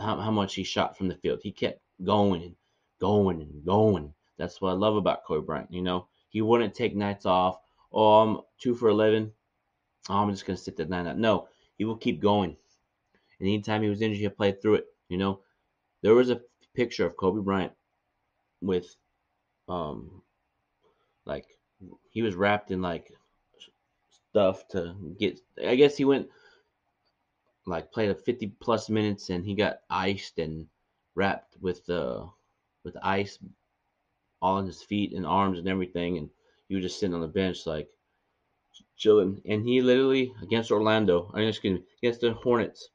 how, 0.00 0.16
how 0.16 0.32
much 0.32 0.56
he 0.56 0.64
shot 0.64 0.98
from 0.98 1.06
the 1.06 1.14
field. 1.14 1.40
He 1.42 1.52
kept 1.52 1.80
going 2.02 2.42
and 2.42 2.56
going 2.98 3.40
and 3.40 3.64
going. 3.64 4.12
That's 4.36 4.60
what 4.60 4.70
I 4.70 4.72
love 4.72 4.96
about 4.96 5.24
Kobe 5.24 5.46
Bryant. 5.46 5.72
You 5.72 5.82
know, 5.82 6.08
he 6.30 6.42
wouldn't 6.42 6.74
take 6.74 6.96
nights 6.96 7.24
off. 7.24 7.60
Oh, 7.92 8.22
I'm 8.22 8.40
two 8.58 8.74
for 8.74 8.88
11. 8.88 9.30
oh, 10.08 10.14
I'm 10.14 10.30
just 10.30 10.44
gonna 10.44 10.56
sit 10.56 10.76
the 10.76 10.86
nine 10.86 11.06
out. 11.06 11.18
No, 11.18 11.46
he 11.76 11.84
will 11.84 11.96
keep 11.96 12.20
going. 12.20 12.56
And 13.38 13.48
anytime 13.48 13.82
he 13.82 13.90
was 13.90 14.02
injured, 14.02 14.18
he'll 14.18 14.30
play 14.30 14.50
through 14.50 14.76
it. 14.76 14.86
You 15.08 15.18
know, 15.18 15.40
there 16.00 16.14
was 16.14 16.30
a 16.30 16.40
picture 16.74 17.06
of 17.06 17.16
Kobe 17.16 17.42
Bryant 17.42 17.72
with, 18.62 18.94
um, 19.68 20.22
like 21.26 21.46
he 22.10 22.22
was 22.22 22.34
wrapped 22.34 22.70
in 22.70 22.80
like 22.80 23.12
stuff 24.30 24.66
to 24.68 24.94
get. 25.18 25.40
I 25.64 25.74
guess 25.74 25.96
he 25.96 26.04
went 26.04 26.28
like 27.66 27.92
played 27.92 28.10
a 28.10 28.14
50 28.14 28.48
plus 28.60 28.88
minutes 28.88 29.30
and 29.30 29.44
he 29.44 29.54
got 29.54 29.80
iced 29.90 30.38
and 30.38 30.66
wrapped 31.14 31.56
with 31.60 31.88
uh 31.88 32.24
with 32.84 32.96
ice 33.02 33.38
all 34.40 34.56
on 34.56 34.66
his 34.66 34.82
feet 34.82 35.12
and 35.12 35.26
arms 35.26 35.58
and 35.58 35.68
everything 35.68 36.18
and 36.18 36.28
he 36.68 36.74
was 36.74 36.82
just 36.82 36.98
sitting 36.98 37.14
on 37.14 37.20
the 37.20 37.28
bench 37.28 37.66
like 37.66 37.88
chilling 38.96 39.40
and 39.46 39.64
he 39.64 39.80
literally 39.80 40.34
against 40.42 40.72
Orlando 40.72 41.30
I 41.34 41.40
mean, 41.40 41.48
excuse 41.48 41.78
me 41.78 41.84
against 42.02 42.22
the 42.22 42.32
Hornets 42.32 42.88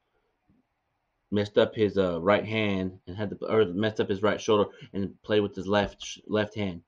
messed 1.30 1.58
up 1.58 1.74
his 1.74 1.98
uh, 1.98 2.20
right 2.20 2.44
hand 2.44 2.98
and 3.06 3.16
had 3.16 3.30
the 3.30 3.46
or 3.46 3.66
messed 3.66 4.00
up 4.00 4.08
his 4.08 4.22
right 4.22 4.40
shoulder 4.40 4.70
and 4.92 5.14
played 5.22 5.40
with 5.40 5.54
his 5.54 5.66
left 5.66 6.18
left 6.26 6.54
hand 6.54 6.80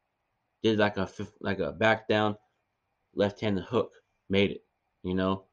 did 0.62 0.78
like 0.78 0.96
a 0.96 1.08
like 1.40 1.58
a 1.58 1.72
back 1.72 2.08
down 2.08 2.36
left 3.14 3.40
handed 3.40 3.64
hook 3.64 3.92
made 4.28 4.50
it 4.50 4.64
you 5.02 5.14
know 5.14 5.44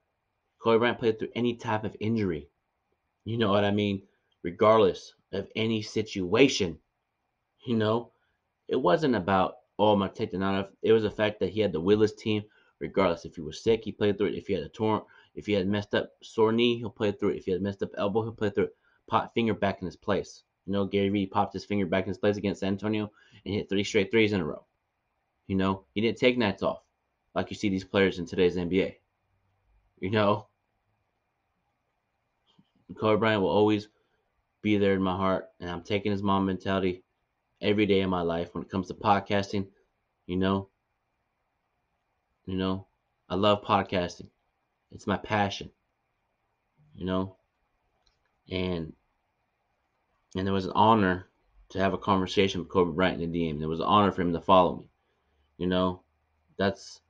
Kobe 0.60 0.80
Bryant 0.80 1.00
played 1.00 1.20
through 1.20 1.32
any 1.36 1.56
type 1.56 1.84
of 1.84 1.96
injury. 2.00 2.50
You 3.26 3.38
know 3.38 3.52
what 3.52 3.64
I 3.64 3.72
mean? 3.72 4.02
Regardless 4.44 5.14
of 5.32 5.48
any 5.56 5.82
situation. 5.82 6.80
You 7.66 7.76
know, 7.76 8.12
it 8.68 8.76
wasn't 8.76 9.16
about, 9.16 9.56
oh, 9.78 9.94
I'm 9.94 10.00
to 10.00 10.10
take 10.10 10.32
the 10.32 10.38
night 10.38 10.60
off. 10.60 10.68
It 10.82 10.94
was 10.94 11.04
the 11.04 11.12
fact 11.12 11.40
that 11.40 11.50
he 11.50 11.62
had 11.62 11.72
the 11.72 11.82
Willis 11.82 12.14
team. 12.14 12.44
Regardless, 12.80 13.26
if 13.26 13.36
he 13.36 13.42
was 13.42 13.64
sick, 13.64 13.84
he 13.84 13.92
played 13.92 14.18
through 14.18 14.28
it. 14.28 14.36
If 14.36 14.48
he 14.48 14.54
had 14.54 14.64
a 14.64 14.70
torn, 14.70 15.02
if 15.38 15.46
he 15.46 15.54
had 15.54 15.68
messed 15.68 15.94
up 15.96 16.12
sore 16.24 16.52
knee, 16.52 16.80
he'll 16.80 16.90
play 16.90 17.12
through 17.12 17.30
it. 17.30 17.38
If 17.38 17.46
he 17.46 17.52
had 17.52 17.62
messed 17.62 17.84
up 17.84 17.92
elbow, 17.98 18.24
he'll 18.24 18.32
play 18.34 18.50
through 18.50 18.66
it. 18.66 18.76
Pop 19.08 19.34
finger 19.36 19.54
back 19.54 19.80
in 19.82 19.86
his 19.86 19.96
place. 19.96 20.44
You 20.66 20.74
know, 20.74 20.86
Gary 20.86 21.10
Vee 21.10 21.28
popped 21.28 21.54
his 21.54 21.64
finger 21.64 21.86
back 21.86 22.06
in 22.06 22.10
his 22.10 22.18
place 22.18 22.38
against 22.38 22.62
San 22.62 22.74
Antonio 22.74 23.12
and 23.46 23.54
hit 23.54 23.70
three 23.70 23.84
straight 23.84 24.12
threes 24.12 24.34
in 24.34 24.42
a 24.42 24.46
row. 24.46 24.66
You 25.48 25.56
know, 25.56 25.86
he 25.94 26.02
didn't 26.02 26.18
take 26.18 26.38
nights 26.38 26.64
off 26.64 26.84
like 27.36 27.52
you 27.52 27.56
see 27.56 27.70
these 27.70 27.86
players 27.86 28.20
in 28.20 28.26
today's 28.26 28.58
NBA. 28.58 28.96
You 30.00 30.10
know, 30.10 30.48
Kobe 32.96 33.20
Bryant 33.20 33.42
will 33.44 33.50
always 33.50 33.88
be 34.64 34.78
there 34.78 34.94
in 34.94 35.02
my 35.04 35.16
heart, 35.16 35.50
and 35.60 35.70
I'm 35.70 35.84
taking 35.84 36.12
his 36.12 36.24
Mamba 36.24 36.48
mentality 36.48 37.04
every 37.62 37.86
day 37.86 38.02
of 38.02 38.10
my 38.10 38.22
life 38.22 38.54
when 38.54 38.64
it 38.64 38.70
comes 38.70 38.88
to 38.88 38.96
podcasting. 38.96 39.68
You 40.26 40.38
know, 40.38 40.70
you 42.48 42.56
know, 42.58 42.88
I 43.30 43.36
love 43.36 43.64
podcasting. 43.64 44.30
It's 44.92 45.08
my 45.08 45.18
passion. 45.18 45.70
You 46.96 47.06
know, 47.06 47.36
and 48.50 48.94
and 50.36 50.48
it 50.48 50.52
was 50.52 50.66
an 50.66 50.72
honor 50.76 51.28
to 51.70 51.80
have 51.80 51.94
a 51.94 51.98
conversation 51.98 52.62
with 52.62 52.70
Kobe 52.70 52.94
Bryant 52.94 53.22
in 53.22 53.32
the 53.32 53.40
DM. 53.40 53.62
It 53.62 53.68
was 53.68 53.80
an 53.80 53.86
honor 53.86 54.12
for 54.12 54.22
him 54.22 54.34
to 54.34 54.42
follow 54.42 54.78
me. 54.78 54.84
You 55.58 55.68
know, 55.68 56.02
that's 56.58 57.02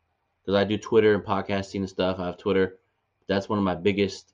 because 0.41 0.55
I 0.55 0.63
do 0.63 0.77
Twitter 0.77 1.13
and 1.13 1.23
podcasting 1.23 1.81
and 1.81 1.89
stuff. 1.89 2.19
I 2.19 2.25
have 2.27 2.37
Twitter. 2.37 2.79
That's 3.27 3.49
one 3.49 3.59
of 3.59 3.65
my 3.65 3.75
biggest 3.75 4.33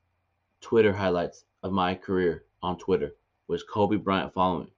Twitter 0.61 0.93
highlights 0.93 1.45
of 1.63 1.71
my 1.71 1.95
career 1.95 2.45
on 2.61 2.77
Twitter 2.77 3.15
was 3.47 3.63
Kobe 3.63 3.97
Bryant 3.97 4.33
following. 4.33 4.69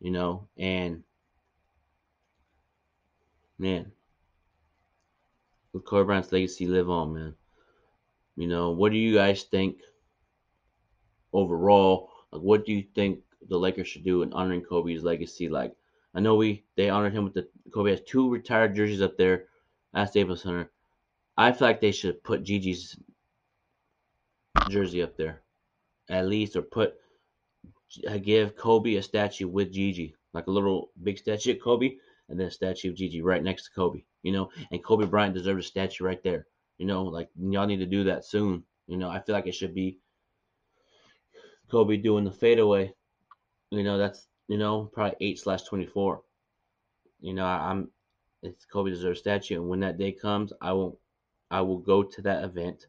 You 0.00 0.10
know, 0.10 0.48
and 0.58 1.04
man, 3.58 3.92
with 5.72 5.84
Kobe 5.84 6.06
Bryant's 6.06 6.32
legacy 6.32 6.66
live 6.66 6.90
on, 6.90 7.14
man. 7.14 7.34
You 8.36 8.48
know, 8.48 8.70
what 8.70 8.92
do 8.92 8.98
you 8.98 9.14
guys 9.14 9.42
think 9.44 9.78
overall? 11.32 12.10
Like, 12.30 12.42
what 12.42 12.64
do 12.64 12.72
you 12.72 12.84
think 12.94 13.20
the 13.48 13.58
Lakers 13.58 13.88
should 13.88 14.04
do 14.04 14.22
in 14.22 14.32
honoring 14.32 14.62
Kobe's 14.62 15.02
legacy? 15.02 15.48
Like, 15.48 15.74
I 16.14 16.20
know 16.20 16.36
we 16.36 16.64
they 16.76 16.90
honored 16.90 17.12
him 17.12 17.24
with 17.24 17.34
the 17.34 17.48
Kobe 17.72 17.90
has 17.90 18.00
two 18.02 18.30
retired 18.30 18.74
jerseys 18.74 19.02
up 19.02 19.16
there 19.16 19.46
at 19.94 20.10
Staples 20.10 20.42
Center. 20.42 20.70
I 21.36 21.52
feel 21.52 21.68
like 21.68 21.80
they 21.80 21.92
should 21.92 22.22
put 22.22 22.42
Gigi's 22.42 22.96
jersey 24.68 25.02
up 25.02 25.16
there, 25.16 25.42
at 26.08 26.26
least, 26.26 26.56
or 26.56 26.62
put 26.62 26.94
uh, 28.08 28.18
give 28.18 28.56
Kobe 28.56 28.96
a 28.96 29.02
statue 29.02 29.48
with 29.48 29.72
Gigi, 29.72 30.14
like 30.32 30.46
a 30.46 30.50
little 30.50 30.90
big 31.02 31.18
statue 31.18 31.52
of 31.52 31.60
Kobe, 31.60 31.96
and 32.28 32.38
then 32.38 32.48
a 32.48 32.50
statue 32.50 32.90
of 32.90 32.96
Gigi 32.96 33.22
right 33.22 33.42
next 33.42 33.64
to 33.64 33.70
Kobe. 33.72 34.04
You 34.22 34.32
know, 34.32 34.50
and 34.70 34.84
Kobe 34.84 35.06
Bryant 35.06 35.34
deserves 35.34 35.66
a 35.66 35.68
statue 35.68 36.04
right 36.04 36.22
there. 36.22 36.46
You 36.78 36.86
know, 36.86 37.04
like 37.04 37.30
y'all 37.38 37.66
need 37.66 37.78
to 37.78 37.86
do 37.86 38.04
that 38.04 38.24
soon. 38.24 38.64
You 38.86 38.96
know, 38.96 39.08
I 39.08 39.20
feel 39.20 39.34
like 39.34 39.46
it 39.46 39.54
should 39.54 39.74
be 39.74 39.98
Kobe 41.70 41.96
doing 41.96 42.24
the 42.24 42.32
fadeaway. 42.32 42.94
You 43.70 43.82
know, 43.82 43.98
that's 43.98 44.28
you 44.48 44.58
know 44.58 44.90
probably 44.92 45.16
eight 45.20 45.38
slash 45.38 45.62
twenty 45.62 45.86
four. 45.86 46.22
You 47.20 47.34
know, 47.34 47.44
I'm 47.46 47.90
it's 48.42 48.64
Kobe 48.64 48.90
deserves 48.90 49.20
statue, 49.20 49.60
and 49.60 49.68
when 49.68 49.80
that 49.80 49.98
day 49.98 50.12
comes, 50.12 50.52
I 50.60 50.72
will 50.72 51.00
I 51.50 51.60
will 51.62 51.78
go 51.78 52.02
to 52.02 52.22
that 52.22 52.44
event 52.44 52.86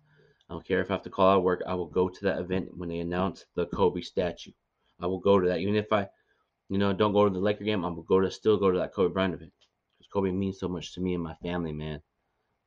I 0.50 0.54
don't 0.54 0.68
care 0.68 0.82
if 0.82 0.92
I 0.92 0.94
have 0.94 1.04
to 1.04 1.10
call 1.10 1.30
out 1.30 1.44
work. 1.44 1.63
I 1.66 1.74
will 1.74 1.88
go 1.88 2.10
to 2.10 2.24
that 2.25 2.40
event 2.40 2.78
when 2.78 2.90
they 2.90 3.00
announce 3.00 3.46
the 3.56 3.66
Kobe 3.66 4.02
statue. 4.02 4.52
I 5.00 5.08
will 5.08 5.20
go 5.20 5.40
to 5.40 5.48
that, 5.48 5.60
even 5.60 5.75
if 5.75 5.92
I, 5.92 6.10
you 6.70 6.78
know, 6.78 6.94
don't 6.94 7.13
go 7.13 7.25
to 7.25 7.34
the 7.34 7.40
Laker 7.40 7.63
game. 7.63 7.84
I 7.84 7.90
will 7.90 8.04
go 8.04 8.20
to 8.20 8.30
still 8.30 8.58
go 8.58 8.70
to 8.70 8.78
that 8.80 8.94
Kobe 8.94 9.13
Bryant 9.13 9.34
event 9.34 9.54
because 9.98 10.12
Kobe 10.12 10.32
means 10.32 10.60
so 10.60 10.68
much 10.68 10.94
to 10.94 11.02
me 11.02 11.13
and 11.16 11.24
my 11.24 11.34
family, 11.36 11.72
man. 11.72 12.02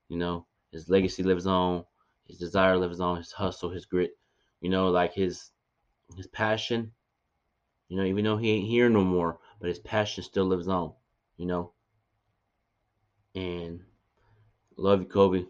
You 0.08 0.18
know, 0.18 0.46
his 0.72 0.88
legacy 0.88 1.22
lives 1.22 1.46
on, 1.46 1.84
his 2.26 2.38
desire 2.38 2.76
lives 2.76 3.00
on, 3.00 3.16
his 3.16 3.32
hustle, 3.32 3.70
his 3.70 3.86
grit. 3.86 4.18
You 4.60 4.70
know, 4.70 4.88
like 4.88 5.14
his 5.14 5.50
his 6.16 6.26
passion. 6.26 6.92
You 7.88 7.96
know, 7.96 8.04
even 8.04 8.24
though 8.24 8.36
he 8.36 8.50
ain't 8.50 8.68
here 8.68 8.88
no 8.88 9.04
more, 9.04 9.38
but 9.60 9.68
his 9.68 9.78
passion 9.78 10.24
still 10.24 10.46
lives 10.46 10.68
on. 10.68 10.92
You 11.36 11.46
know, 11.46 11.72
and 13.34 13.80
love 14.76 15.00
you, 15.00 15.06
Kobe. 15.06 15.44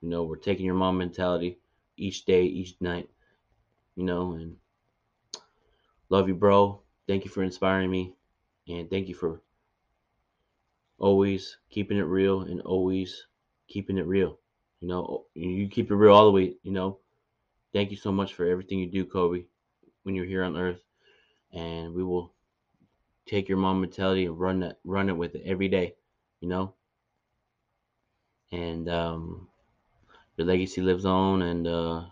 You 0.00 0.08
know, 0.08 0.24
we're 0.24 0.36
taking 0.36 0.66
your 0.66 0.74
Mamba 0.74 0.98
mentality 0.98 1.58
each 1.96 2.24
day, 2.24 2.44
each 2.44 2.76
night. 2.80 3.08
You 3.94 4.04
know, 4.04 4.32
and 4.32 4.56
love 6.08 6.28
you, 6.28 6.34
bro. 6.34 6.80
Thank 7.06 7.24
you 7.24 7.30
for 7.30 7.42
inspiring 7.42 7.90
me, 7.90 8.16
and 8.68 8.90
thank 8.90 9.08
you 9.08 9.14
for 9.14 9.40
always 10.98 11.58
keeping 11.70 11.98
it 11.98 12.02
real 12.02 12.40
and 12.40 12.60
always 12.62 13.26
keeping 13.68 13.98
it 13.98 14.06
real. 14.06 14.38
You 14.80 14.88
know, 14.88 15.24
you 15.34 15.68
keep 15.68 15.90
it 15.90 15.94
real 15.94 16.14
all 16.14 16.26
the 16.26 16.32
way. 16.32 16.54
You 16.62 16.72
know, 16.72 16.98
thank 17.72 17.90
you 17.90 17.96
so 17.96 18.12
much 18.12 18.34
for 18.34 18.46
everything 18.46 18.78
you 18.78 18.86
do, 18.90 19.04
Kobe, 19.04 19.44
when 20.02 20.14
you're 20.14 20.24
here 20.26 20.44
on 20.44 20.56
Earth, 20.56 20.80
and 21.52 21.94
we 21.94 22.04
will 22.04 22.32
take 23.26 23.48
your 23.48 23.58
Mamba 23.58 23.80
mentality 23.80 24.26
and 24.26 24.38
run 24.38 24.60
that, 24.60 24.78
run 24.84 25.08
it 25.08 25.16
with 25.16 25.34
it 25.34 25.42
every 25.44 25.68
day. 25.68 25.94
You 26.40 26.48
know, 26.48 26.74
and 28.52 28.88
um, 28.88 29.48
your 30.36 30.46
legacy 30.46 30.80
lives 30.82 31.04
on, 31.06 31.42
and 31.42 31.66
uh, 31.66 32.02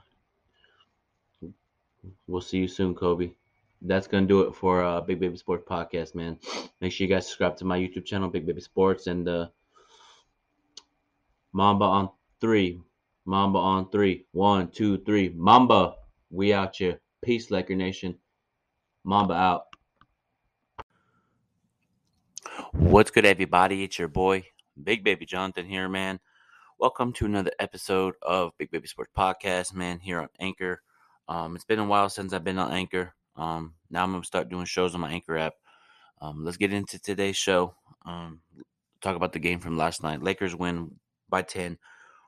we'll 2.26 2.40
see 2.40 2.58
you 2.58 2.68
soon, 2.68 2.94
Kobe. 2.94 3.32
That's 3.82 4.06
gonna 4.06 4.26
do 4.26 4.40
it 4.42 4.54
for 4.54 4.82
uh, 4.82 5.00
Big 5.02 5.20
Baby 5.20 5.36
Sports 5.36 5.64
podcast, 5.68 6.14
man. 6.14 6.38
Make 6.80 6.92
sure 6.92 7.06
you 7.06 7.12
guys 7.14 7.26
subscribe 7.26 7.56
to 7.58 7.64
my 7.66 7.78
YouTube 7.78 8.06
channel, 8.06 8.30
Big 8.30 8.46
Baby 8.46 8.62
Sports, 8.62 9.06
and 9.06 9.28
uh, 9.28 9.48
Mamba 11.56 11.84
on 11.84 12.10
three. 12.40 12.80
Mamba 13.26 13.58
on 13.60 13.88
three. 13.90 14.26
One, 14.32 14.72
two, 14.72 14.98
three. 14.98 15.28
Mamba, 15.36 15.94
we 16.28 16.52
out 16.52 16.74
here. 16.74 17.00
Peace, 17.22 17.48
Laker 17.48 17.76
Nation. 17.76 18.18
Mamba 19.04 19.34
out. 19.34 19.66
What's 22.72 23.12
good, 23.12 23.24
everybody? 23.24 23.84
It's 23.84 24.00
your 24.00 24.08
boy, 24.08 24.44
Big 24.82 25.04
Baby 25.04 25.26
Jonathan 25.26 25.64
here, 25.64 25.88
man. 25.88 26.18
Welcome 26.80 27.12
to 27.14 27.24
another 27.24 27.52
episode 27.60 28.14
of 28.20 28.50
Big 28.58 28.72
Baby 28.72 28.88
Sports 28.88 29.12
Podcast, 29.16 29.74
man, 29.74 30.00
here 30.00 30.20
on 30.20 30.28
Anchor. 30.40 30.82
Um, 31.28 31.54
it's 31.54 31.64
been 31.64 31.78
a 31.78 31.84
while 31.84 32.08
since 32.08 32.32
I've 32.32 32.42
been 32.42 32.58
on 32.58 32.72
Anchor. 32.72 33.14
Um, 33.36 33.74
now 33.90 34.02
I'm 34.02 34.10
going 34.10 34.22
to 34.22 34.26
start 34.26 34.48
doing 34.48 34.64
shows 34.64 34.96
on 34.96 35.02
my 35.02 35.12
Anchor 35.12 35.38
app. 35.38 35.54
Um, 36.20 36.44
let's 36.44 36.56
get 36.56 36.72
into 36.72 36.98
today's 36.98 37.36
show. 37.36 37.76
Um, 38.04 38.40
talk 39.00 39.14
about 39.14 39.32
the 39.32 39.38
game 39.38 39.60
from 39.60 39.76
last 39.76 40.02
night. 40.02 40.20
Lakers 40.20 40.56
win 40.56 40.90
by 41.34 41.42
10, 41.42 41.78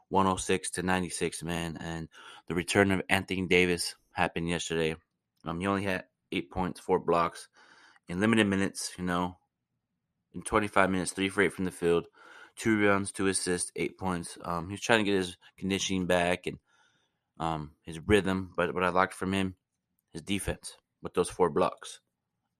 106 0.08 0.70
to 0.70 0.82
96, 0.82 1.42
man. 1.44 1.76
And 1.80 2.08
the 2.48 2.54
return 2.54 2.90
of 2.90 3.02
Anthony 3.08 3.46
Davis 3.46 3.94
happened 4.12 4.48
yesterday. 4.48 4.96
Um, 5.44 5.60
he 5.60 5.66
only 5.66 5.84
had 5.84 6.04
eight 6.32 6.50
points, 6.50 6.80
four 6.80 6.98
blocks 6.98 7.48
in 8.08 8.18
limited 8.18 8.48
minutes, 8.48 8.92
you 8.98 9.04
know, 9.04 9.36
in 10.34 10.42
25 10.42 10.90
minutes, 10.90 11.12
three 11.12 11.28
for 11.28 11.42
eight 11.42 11.52
from 11.52 11.66
the 11.66 11.70
field 11.70 12.06
two 12.56 12.78
rebounds, 12.78 13.12
two 13.12 13.26
assists, 13.26 13.70
eight 13.76 13.98
points. 13.98 14.38
Um, 14.42 14.70
he's 14.70 14.80
trying 14.80 15.00
to 15.00 15.04
get 15.04 15.18
his 15.18 15.36
conditioning 15.58 16.06
back 16.06 16.46
and 16.46 16.58
um, 17.38 17.72
his 17.82 18.00
rhythm. 18.00 18.52
But 18.56 18.74
what 18.74 18.82
I 18.82 18.88
liked 18.88 19.14
from 19.14 19.32
him, 19.32 19.54
his 20.12 20.22
defense 20.22 20.76
with 21.02 21.14
those 21.14 21.28
four 21.28 21.50
blocks. 21.50 22.00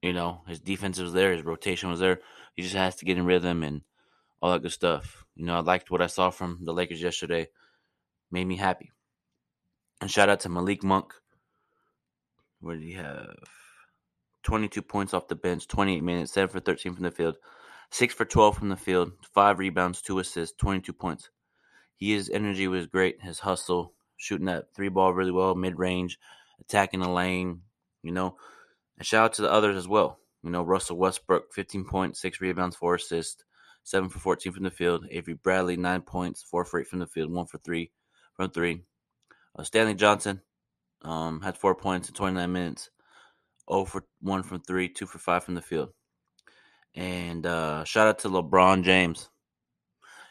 You 0.03 0.13
know, 0.13 0.43
his 0.47 0.61
defense 0.61 1.01
was 1.01 1.15
there, 1.15 1.33
his 1.33 1.45
rotation 1.45 1.89
was 1.89 2.01
there. 2.01 2.21
He 2.55 2.63
just 2.63 2.75
has 2.75 2.97
to 2.97 3.05
get 3.05 3.17
in 3.17 3.25
rhythm 3.25 3.63
and 3.63 3.81
all 4.41 4.53
that 4.53 4.63
good 4.63 4.73
stuff. 4.73 5.25
You 5.35 5.47
know, 5.47 5.57
I 5.57 5.61
liked 5.61 5.91
what 5.91 6.03
I 6.03 6.07
saw 6.07 6.31
from 6.31 6.61
the 6.63 6.73
Lakers 6.73 7.03
yesterday. 7.03 7.49
made 8.31 8.47
me 8.47 8.57
happy. 8.57 8.93
And 10.01 10.11
shout 10.11 10.29
out 10.29 10.41
to 10.41 10.49
Malik 10.49 10.83
Monk. 10.83 11.13
What 12.61 12.75
did 12.75 12.83
he 12.83 12.93
have? 12.93 13.37
22 14.43 14.83
points 14.83 15.13
off 15.13 15.29
the 15.29 15.35
bench, 15.35 15.67
28 15.67 16.03
minutes, 16.03 16.33
7 16.33 16.49
for 16.49 16.61
13 16.61 16.95
from 16.95 17.03
the 17.03 17.11
field, 17.11 17.37
6 17.91 18.15
for 18.15 18.25
12 18.25 18.57
from 18.57 18.69
the 18.69 18.77
field, 18.77 19.13
5 19.35 19.59
rebounds, 19.59 20.03
2 20.03 20.19
assists, 20.21 20.57
22 20.57 20.93
points. 20.93 21.31
He, 21.97 22.13
his 22.13 22.31
energy 22.31 22.69
was 22.69 22.87
great, 22.87 23.23
his 23.23 23.41
hustle, 23.41 23.93
shooting 24.17 24.47
that 24.47 24.75
three 24.75 24.89
ball 24.89 25.13
really 25.13 25.33
well, 25.33 25.55
mid 25.55 25.79
range, 25.79 26.19
attacking 26.61 27.01
the 27.01 27.09
lane, 27.09 27.63
you 28.03 28.13
know. 28.13 28.37
And 28.99 29.07
shout 29.07 29.25
out 29.25 29.33
to 29.35 29.43
the 29.43 29.53
others 29.53 29.77
as 29.77 29.89
well. 29.89 30.19
You 30.43 30.51
know, 30.51 30.63
Russell 30.63 30.97
Westbrook, 30.97 31.53
15 31.53 31.85
points, 31.85 32.21
6 32.21 32.41
rebounds, 32.41 32.77
4 32.77 32.95
assists, 32.95 33.45
7 33.87 34.09
for 34.09 34.19
14 34.19 34.53
from 34.53 34.65
the 34.65 34.71
field. 34.71 35.07
Avery 35.13 35.35
Bradley, 35.35 35.77
9 35.77 36.03
points, 36.03 36.43
4 36.43 36.65
for 36.65 36.81
8 36.81 36.89
from 36.89 36.99
the 36.99 37.07
field, 37.07 37.31
1 37.31 37.47
for 37.47 37.59
3 37.59 37.89
from 38.35 38.51
3. 38.51 38.83
Uh, 39.57 39.63
Stanley 39.63 39.95
Johnson 39.95 40.41
um, 41.03 41.41
had 41.41 41.57
4 41.57 41.77
points 41.77 42.09
in 42.09 42.15
29 42.17 42.53
minutes, 42.53 42.91
0 43.71 43.85
for 43.85 44.05
1 44.23 44.43
from 44.43 44.61
3, 44.61 44.89
2 44.89 45.07
for 45.07 45.19
5 45.19 45.45
from 45.45 45.55
the 45.55 45.63
field. 45.63 45.91
And 46.97 47.47
uh, 47.47 47.85
shout 47.85 48.09
out 48.09 48.19
to 48.21 48.29
LeBron 48.29 48.83
James. 48.83 49.31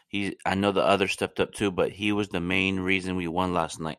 He, 0.08 0.36
I 0.44 0.54
know 0.54 0.70
the 0.70 0.84
others 0.84 1.12
stepped 1.12 1.40
up 1.40 1.52
too, 1.52 1.70
but 1.70 1.92
he 1.92 2.12
was 2.12 2.28
the 2.28 2.40
main 2.40 2.78
reason 2.78 3.16
we 3.16 3.26
won 3.26 3.54
last 3.54 3.80
night. 3.80 3.98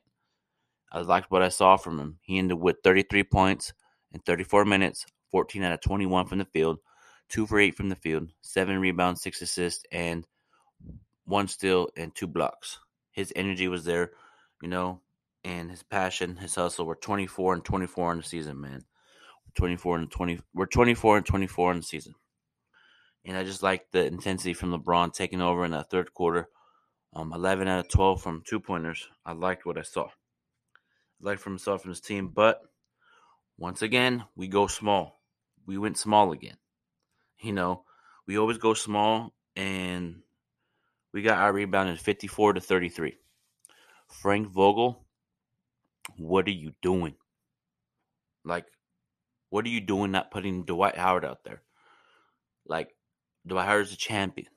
I 0.92 1.00
liked 1.00 1.32
what 1.32 1.42
I 1.42 1.50
saw 1.50 1.78
from 1.78 2.00
him. 2.00 2.20
He 2.22 2.38
ended 2.38 2.60
with 2.60 2.78
33 2.84 3.24
points 3.24 3.74
in 4.12 4.20
34 4.20 4.66
minutes, 4.66 5.08
14 5.32 5.64
out 5.64 5.74
of 5.74 5.82
21 5.82 6.28
from 6.28 6.38
the 6.38 6.46
field, 6.46 6.78
two 7.30 7.46
for 7.46 7.60
eight 7.60 7.76
from 7.76 7.90
the 7.90 7.96
field, 7.96 8.30
seven 8.42 8.80
rebounds, 8.80 9.22
six 9.22 9.42
assists, 9.42 9.84
and 9.92 10.26
one 11.26 11.48
steal 11.48 11.90
and 11.98 12.14
two 12.16 12.28
blocks. 12.28 12.80
His 13.12 13.34
energy 13.36 13.68
was 13.68 13.84
there, 13.84 14.12
you 14.62 14.70
know, 14.70 15.02
and 15.44 15.70
his 15.70 15.84
passion, 15.84 16.36
his 16.38 16.56
hustle. 16.56 16.86
We're 16.86 16.96
24 16.96 17.56
and 17.56 17.66
24 17.66 18.12
in 18.12 18.18
the 18.18 18.24
season, 18.24 18.62
man. 18.62 18.84
24 19.56 19.98
and 19.98 20.12
20. 20.12 20.40
We're 20.54 20.66
24 20.68 21.18
and 21.18 21.26
24 21.26 21.72
in 21.72 21.78
the 21.78 21.84
season. 21.84 22.14
And 23.26 23.36
I 23.36 23.44
just 23.44 23.64
like 23.64 23.88
the 23.92 24.06
intensity 24.06 24.54
from 24.54 24.72
LeBron 24.72 25.14
taking 25.14 25.42
over 25.42 25.66
in 25.66 25.72
that 25.72 25.90
third 25.90 26.14
quarter. 26.14 26.48
Um, 27.14 27.34
11 27.34 27.68
out 27.68 27.80
of 27.80 27.90
12 27.90 28.22
from 28.22 28.44
two 28.46 28.60
pointers. 28.60 29.08
I 29.26 29.34
liked 29.34 29.66
what 29.66 29.78
I 29.78 29.82
saw. 29.82 30.06
I 30.06 30.10
liked 31.22 31.42
from 31.42 31.54
himself 31.54 31.84
and 31.84 31.90
his 31.90 32.02
team. 32.02 32.30
But 32.30 32.62
once 33.58 33.82
again, 33.82 34.24
we 34.36 34.48
go 34.48 34.68
small. 34.68 35.20
We 35.66 35.78
went 35.78 35.98
small 35.98 36.32
again. 36.32 36.58
You 37.40 37.54
know, 37.54 37.84
we 38.26 38.38
always 38.38 38.58
go 38.58 38.74
small, 38.74 39.34
and 39.56 40.22
we 41.14 41.22
got 41.22 41.38
our 41.38 41.54
rebound 41.54 42.00
54 42.00 42.54
to 42.54 42.62
33. 42.62 43.18
Frank 44.08 44.48
Vogel, 44.48 45.06
what 46.18 46.48
are 46.48 46.52
you 46.52 46.74
doing? 46.82 47.16
Like, 48.44 48.66
what 49.50 49.66
are 49.66 49.70
you 49.70 49.82
doing 49.82 50.12
not 50.12 50.32
putting 50.32 50.64
Dwight 50.64 50.98
Howard 50.98 51.26
out 51.26 51.44
there? 51.44 51.62
Like, 52.66 52.96
Dwight 53.46 53.66
Howard's 53.66 53.94
a 53.94 53.98
champion. 53.98 54.50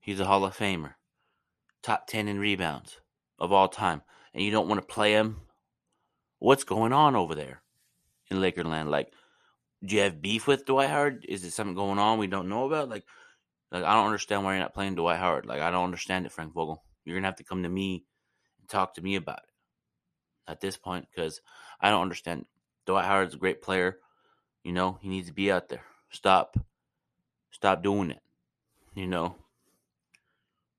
He's 0.00 0.20
a 0.20 0.24
Hall 0.24 0.44
of 0.44 0.56
Famer. 0.56 0.94
Top 1.82 2.06
10 2.06 2.28
in 2.28 2.38
rebounds 2.38 3.00
of 3.38 3.52
all 3.52 3.68
time. 3.68 4.02
And 4.32 4.42
you 4.42 4.50
don't 4.50 4.68
want 4.68 4.80
to 4.80 4.94
play 4.94 5.12
him? 5.12 5.40
What's 6.38 6.64
going 6.64 6.92
on 6.92 7.16
over 7.16 7.34
there 7.34 7.62
in 8.30 8.38
Lakerland? 8.38 8.88
Like, 8.88 9.12
do 9.86 9.96
you 9.96 10.02
have 10.02 10.22
beef 10.22 10.46
with 10.46 10.66
Dwight 10.66 10.90
Howard? 10.90 11.24
Is 11.28 11.42
there 11.42 11.50
something 11.50 11.74
going 11.74 11.98
on 11.98 12.18
we 12.18 12.26
don't 12.26 12.48
know 12.48 12.66
about? 12.66 12.88
Like, 12.88 13.04
like 13.70 13.84
I 13.84 13.94
don't 13.94 14.06
understand 14.06 14.44
why 14.44 14.52
you're 14.52 14.62
not 14.62 14.74
playing 14.74 14.94
Dwight 14.94 15.18
Howard. 15.18 15.46
Like, 15.46 15.60
I 15.60 15.70
don't 15.70 15.84
understand 15.84 16.26
it, 16.26 16.32
Frank 16.32 16.52
Vogel. 16.52 16.82
You're 17.04 17.16
gonna 17.16 17.28
have 17.28 17.36
to 17.36 17.44
come 17.44 17.62
to 17.62 17.68
me 17.68 18.04
and 18.60 18.68
talk 18.68 18.94
to 18.94 19.02
me 19.02 19.16
about 19.16 19.38
it 19.38 20.50
at 20.50 20.60
this 20.60 20.76
point 20.76 21.06
because 21.10 21.40
I 21.80 21.90
don't 21.90 22.02
understand. 22.02 22.46
Dwight 22.86 23.04
Howard's 23.04 23.34
a 23.34 23.38
great 23.38 23.62
player. 23.62 23.98
You 24.62 24.72
know, 24.72 24.98
he 25.00 25.08
needs 25.08 25.28
to 25.28 25.34
be 25.34 25.50
out 25.50 25.68
there. 25.68 25.82
Stop 26.10 26.56
Stop 27.56 27.82
doing 27.82 28.10
it. 28.10 28.20
You 28.94 29.06
know. 29.06 29.34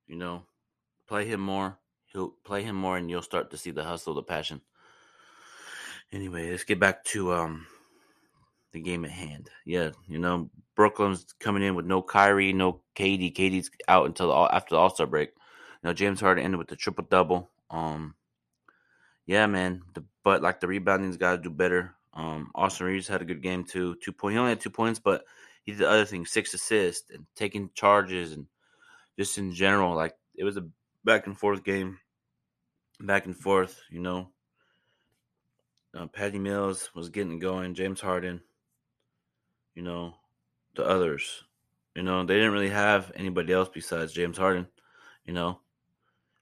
You 0.05 0.15
know, 0.15 0.43
play 1.07 1.25
him 1.25 1.41
more. 1.41 1.79
He'll 2.05 2.29
play 2.45 2.61
him 2.61 2.75
more, 2.75 2.97
and 2.97 3.09
you'll 3.09 3.23
start 3.23 3.49
to 3.49 3.57
see 3.57 3.71
the 3.71 3.83
hustle, 3.83 4.13
the 4.13 4.21
passion. 4.21 4.61
Anyway, 6.11 6.51
let's 6.51 6.63
get 6.63 6.79
back 6.79 7.03
to 7.05 7.33
um 7.33 7.65
the 8.77 8.89
game 8.89 9.05
at 9.05 9.11
hand. 9.11 9.49
Yeah, 9.65 9.91
you 10.07 10.19
know, 10.19 10.49
Brooklyn's 10.75 11.25
coming 11.39 11.63
in 11.63 11.75
with 11.75 11.85
no 11.85 12.01
Kyrie, 12.01 12.53
no 12.53 12.81
KD. 12.95 13.35
KD's 13.35 13.69
out 13.87 14.05
until 14.05 14.29
the, 14.29 14.55
after 14.55 14.75
the 14.75 14.79
All 14.79 14.93
Star 14.93 15.07
break. 15.07 15.29
You 15.83 15.89
know, 15.89 15.93
James 15.93 16.21
Harden 16.21 16.43
ended 16.43 16.57
with 16.57 16.67
the 16.67 16.75
triple 16.75 17.05
double. 17.09 17.49
Um, 17.69 18.15
yeah, 19.25 19.45
man. 19.47 19.81
The, 19.93 20.03
but 20.23 20.41
like 20.41 20.59
the 20.59 20.67
rebounding's 20.67 21.17
got 21.17 21.31
to 21.31 21.37
do 21.37 21.49
better. 21.49 21.95
Um, 22.13 22.51
Austin 22.55 22.87
Reaves 22.87 23.07
had 23.07 23.21
a 23.21 23.25
good 23.25 23.41
game 23.41 23.63
too. 23.63 23.95
Two 24.03 24.11
point. 24.11 24.33
He 24.33 24.39
only 24.39 24.51
had 24.51 24.59
two 24.59 24.69
points, 24.69 24.99
but 24.99 25.23
he 25.63 25.71
did 25.71 25.79
the 25.79 25.89
other 25.89 26.05
thing: 26.05 26.25
six 26.25 26.53
assists 26.53 27.09
and 27.11 27.25
taking 27.35 27.69
charges 27.73 28.33
and 28.33 28.47
just 29.17 29.37
in 29.37 29.53
general, 29.53 29.95
like 29.95 30.15
it 30.35 30.43
was 30.43 30.57
a 30.57 30.67
back 31.03 31.27
and 31.27 31.37
forth 31.37 31.63
game, 31.63 31.99
back 32.99 33.25
and 33.25 33.35
forth. 33.35 33.79
You 33.89 33.99
know, 33.99 34.29
uh, 35.95 36.07
Patty 36.07 36.39
Mills 36.39 36.89
was 36.93 37.09
getting 37.09 37.39
going, 37.39 37.73
James 37.73 38.01
Harden. 38.01 38.41
You 39.77 39.83
know, 39.83 40.15
the 40.75 40.83
others. 40.83 41.43
You 41.95 42.01
know, 42.01 42.25
they 42.25 42.33
didn't 42.33 42.51
really 42.51 42.71
have 42.71 43.11
anybody 43.13 43.53
else 43.53 43.69
besides 43.71 44.11
James 44.11 44.39
Harden. 44.39 44.65
You 45.23 45.33
know, 45.33 45.59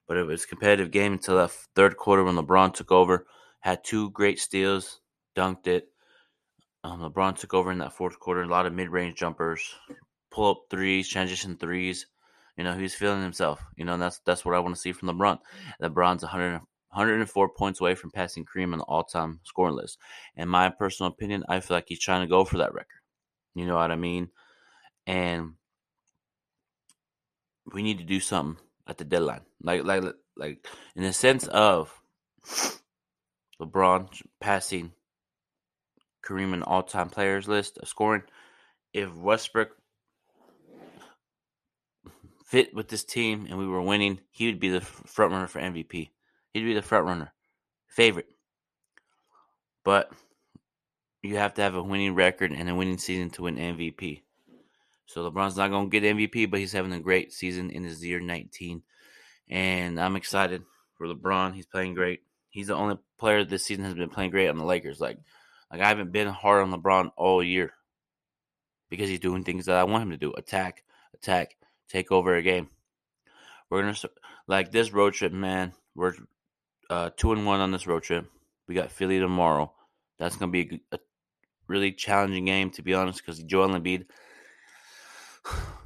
but 0.08 0.16
it 0.16 0.22
was 0.22 0.44
a 0.44 0.46
competitive 0.46 0.90
game 0.90 1.12
until 1.12 1.36
that 1.36 1.50
third 1.74 1.98
quarter 1.98 2.24
when 2.24 2.36
LeBron 2.36 2.72
took 2.72 2.90
over. 2.90 3.26
Had 3.60 3.84
two 3.84 4.08
great 4.12 4.38
steals, 4.38 5.02
dunked 5.36 5.66
it. 5.66 5.88
Um, 6.82 7.02
LeBron 7.02 7.36
took 7.36 7.52
over 7.52 7.70
in 7.70 7.76
that 7.78 7.92
fourth 7.92 8.18
quarter. 8.18 8.40
A 8.40 8.48
lot 8.48 8.64
of 8.64 8.72
mid-range 8.72 9.18
jumpers, 9.18 9.74
pull 10.30 10.52
up 10.52 10.62
threes, 10.70 11.06
transition 11.06 11.58
threes. 11.58 12.06
You 12.56 12.64
know, 12.64 12.72
he's 12.72 12.94
feeling 12.94 13.20
himself. 13.20 13.62
You 13.76 13.84
know, 13.84 13.98
that's 13.98 14.20
that's 14.20 14.46
what 14.46 14.54
I 14.54 14.60
want 14.60 14.74
to 14.74 14.80
see 14.80 14.92
from 14.92 15.10
LeBron. 15.10 15.40
LeBron's 15.82 16.22
100, 16.22 16.52
104 16.52 17.48
points 17.50 17.82
away 17.82 17.96
from 17.96 18.12
passing 18.12 18.46
Kareem 18.46 18.72
on 18.72 18.78
the 18.78 18.84
all-time 18.84 19.40
scoring 19.44 19.76
list. 19.76 19.98
In 20.38 20.48
my 20.48 20.70
personal 20.70 21.12
opinion, 21.12 21.44
I 21.50 21.60
feel 21.60 21.76
like 21.76 21.84
he's 21.88 22.00
trying 22.00 22.22
to 22.22 22.30
go 22.30 22.42
for 22.42 22.56
that 22.56 22.72
record. 22.72 23.02
You 23.56 23.64
know 23.64 23.76
what 23.76 23.90
I 23.90 23.96
mean? 23.96 24.28
And 25.06 25.54
we 27.72 27.82
need 27.82 27.98
to 27.98 28.04
do 28.04 28.20
something 28.20 28.62
at 28.86 28.98
the 28.98 29.04
deadline, 29.04 29.40
like 29.62 29.82
like 29.84 30.04
like 30.36 30.66
in 30.94 31.02
the 31.02 31.12
sense 31.12 31.46
of 31.46 31.90
LeBron 33.58 34.08
passing 34.40 34.92
Kareem 36.22 36.52
an 36.52 36.62
all-time 36.62 37.08
players 37.08 37.48
list 37.48 37.78
of 37.78 37.88
scoring. 37.88 38.24
If 38.92 39.14
Westbrook 39.14 39.70
fit 42.44 42.74
with 42.74 42.88
this 42.88 43.04
team 43.04 43.46
and 43.48 43.58
we 43.58 43.66
were 43.66 43.80
winning, 43.80 44.20
he 44.30 44.46
would 44.46 44.60
be 44.60 44.68
the 44.68 44.82
front 44.82 45.32
runner 45.32 45.46
for 45.46 45.60
MVP. 45.60 46.10
He'd 46.52 46.64
be 46.64 46.74
the 46.74 46.82
front 46.82 47.06
runner, 47.06 47.32
favorite. 47.88 48.28
But 49.82 50.12
you 51.26 51.36
have 51.36 51.54
to 51.54 51.62
have 51.62 51.74
a 51.74 51.82
winning 51.82 52.14
record 52.14 52.52
and 52.52 52.68
a 52.68 52.74
winning 52.74 52.98
season 52.98 53.30
to 53.30 53.42
win 53.42 53.56
MVP. 53.56 54.22
So 55.06 55.30
LeBron's 55.30 55.56
not 55.56 55.70
going 55.70 55.88
to 55.88 56.00
get 56.00 56.16
MVP, 56.16 56.50
but 56.50 56.60
he's 56.60 56.72
having 56.72 56.92
a 56.92 57.00
great 57.00 57.32
season 57.32 57.70
in 57.70 57.84
his 57.84 58.04
year 58.04 58.20
19. 58.20 58.82
And 59.48 60.00
I'm 60.00 60.16
excited 60.16 60.62
for 60.96 61.06
LeBron. 61.06 61.54
He's 61.54 61.66
playing 61.66 61.94
great. 61.94 62.22
He's 62.50 62.68
the 62.68 62.74
only 62.74 62.98
player 63.18 63.44
this 63.44 63.64
season 63.64 63.84
has 63.84 63.94
been 63.94 64.08
playing 64.08 64.30
great 64.30 64.48
on 64.48 64.58
the 64.58 64.64
Lakers. 64.64 65.00
Like 65.00 65.18
like 65.70 65.80
I 65.80 65.88
haven't 65.88 66.12
been 66.12 66.28
hard 66.28 66.62
on 66.62 66.72
LeBron 66.72 67.10
all 67.16 67.42
year 67.42 67.74
because 68.88 69.08
he's 69.08 69.20
doing 69.20 69.44
things 69.44 69.66
that 69.66 69.76
I 69.76 69.84
want 69.84 70.02
him 70.02 70.10
to 70.10 70.16
do: 70.16 70.32
attack, 70.32 70.84
attack, 71.14 71.56
take 71.88 72.10
over 72.10 72.34
a 72.34 72.42
game. 72.42 72.68
We're 73.68 73.82
gonna 73.82 73.96
like 74.46 74.70
this 74.70 74.92
road 74.92 75.14
trip, 75.14 75.32
man. 75.32 75.72
We're 75.94 76.14
uh, 76.88 77.10
two 77.16 77.32
and 77.32 77.46
one 77.46 77.60
on 77.60 77.72
this 77.72 77.86
road 77.86 78.04
trip. 78.04 78.26
We 78.68 78.74
got 78.74 78.92
Philly 78.92 79.18
tomorrow. 79.18 79.72
That's 80.18 80.36
gonna 80.36 80.52
be 80.52 80.80
a, 80.92 80.96
a 80.96 80.98
really 81.68 81.92
challenging 81.92 82.44
game, 82.44 82.70
to 82.70 82.82
be 82.82 82.94
honest, 82.94 83.24
because 83.24 83.42
Joel 83.42 83.68
Embiid 83.68 84.06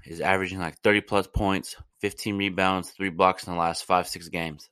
is 0.06 0.20
averaging 0.20 0.58
like 0.58 0.78
30 0.80 1.02
plus 1.02 1.26
points, 1.26 1.76
15 2.00 2.36
rebounds, 2.36 2.90
three 2.90 3.10
blocks 3.10 3.46
in 3.46 3.52
the 3.52 3.58
last 3.58 3.84
five, 3.84 4.08
six 4.08 4.28
games. 4.28 4.68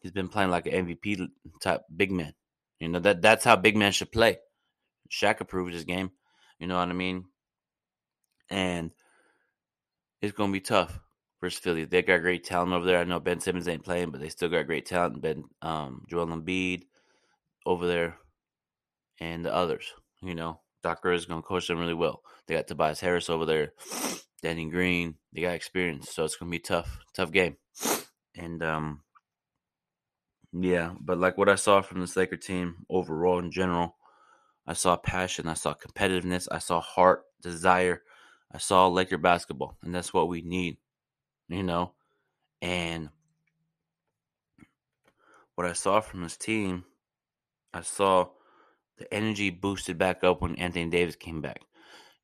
He's 0.00 0.12
been 0.12 0.28
playing 0.28 0.50
like 0.50 0.66
an 0.66 0.86
MVP 0.86 1.28
type 1.60 1.82
big 1.94 2.12
man. 2.12 2.34
You 2.78 2.88
know 2.88 3.00
that 3.00 3.20
that's 3.20 3.44
how 3.44 3.56
big 3.56 3.76
men 3.76 3.92
should 3.92 4.12
play. 4.12 4.38
Shaq 5.10 5.40
approved 5.40 5.74
his 5.74 5.84
game. 5.84 6.12
You 6.58 6.66
know 6.66 6.76
what 6.76 6.88
I 6.88 6.92
mean? 6.92 7.24
And 8.50 8.92
it's 10.22 10.32
going 10.32 10.50
to 10.50 10.52
be 10.52 10.60
tough 10.60 10.98
versus 11.40 11.58
Philly. 11.58 11.84
They 11.84 12.02
got 12.02 12.20
great 12.20 12.44
talent 12.44 12.72
over 12.72 12.84
there. 12.84 12.98
I 12.98 13.04
know 13.04 13.20
Ben 13.20 13.40
Simmons 13.40 13.68
ain't 13.68 13.84
playing, 13.84 14.10
but 14.10 14.20
they 14.20 14.28
still 14.28 14.48
got 14.48 14.66
great 14.66 14.86
talent. 14.86 15.20
Ben, 15.20 15.44
um, 15.62 16.04
Joel 16.08 16.26
Embiid 16.26 16.84
over 17.66 17.86
there, 17.86 18.16
and 19.20 19.44
the 19.44 19.54
others. 19.54 19.92
You 20.22 20.34
know, 20.34 20.60
Doc 20.82 21.00
is 21.06 21.26
going 21.26 21.42
to 21.42 21.46
coach 21.46 21.68
them 21.68 21.78
really 21.78 21.94
well. 21.94 22.22
They 22.46 22.54
got 22.54 22.66
Tobias 22.66 23.00
Harris 23.00 23.30
over 23.30 23.44
there, 23.46 23.72
Danny 24.42 24.68
Green. 24.68 25.16
They 25.32 25.42
got 25.42 25.54
experience, 25.54 26.10
so 26.10 26.24
it's 26.24 26.36
going 26.36 26.50
to 26.50 26.56
be 26.56 26.60
tough, 26.60 26.98
tough 27.14 27.32
game. 27.32 27.56
And 28.36 28.62
um, 28.62 29.00
Yeah, 30.52 30.94
but 31.00 31.18
like 31.18 31.36
what 31.36 31.48
I 31.48 31.56
saw 31.56 31.82
from 31.82 32.00
this 32.00 32.16
Laker 32.16 32.36
team 32.36 32.86
overall 32.88 33.38
in 33.38 33.50
general, 33.50 33.96
I 34.66 34.74
saw 34.74 34.96
passion, 34.96 35.48
I 35.48 35.54
saw 35.54 35.74
competitiveness, 35.74 36.48
I 36.50 36.58
saw 36.58 36.80
heart, 36.80 37.24
desire, 37.42 38.02
I 38.52 38.58
saw 38.58 38.88
Laker 38.88 39.18
basketball, 39.18 39.76
and 39.82 39.94
that's 39.94 40.14
what 40.14 40.28
we 40.28 40.42
need, 40.42 40.78
you 41.48 41.62
know. 41.62 41.92
And 42.62 43.10
what 45.54 45.66
I 45.66 45.74
saw 45.74 46.00
from 46.00 46.22
this 46.22 46.36
team, 46.36 46.84
I 47.74 47.82
saw 47.82 48.28
the 48.98 49.12
energy 49.12 49.50
boosted 49.50 49.98
back 49.98 50.24
up 50.24 50.42
when 50.42 50.56
Anthony 50.56 50.90
Davis 50.90 51.16
came 51.16 51.40
back. 51.40 51.62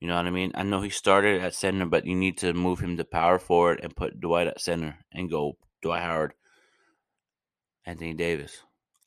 You 0.00 0.08
know 0.08 0.16
what 0.16 0.26
I 0.26 0.30
mean? 0.30 0.52
I 0.54 0.64
know 0.64 0.82
he 0.82 0.90
started 0.90 1.40
at 1.40 1.54
center, 1.54 1.86
but 1.86 2.04
you 2.04 2.14
need 2.14 2.38
to 2.38 2.52
move 2.52 2.80
him 2.80 2.96
to 2.96 3.04
power 3.04 3.38
forward 3.38 3.80
and 3.82 3.96
put 3.96 4.20
Dwight 4.20 4.48
at 4.48 4.60
center 4.60 4.98
and 5.12 5.30
go 5.30 5.56
Dwight 5.82 6.02
Howard, 6.02 6.34
Anthony 7.86 8.12
Davis, 8.12 8.62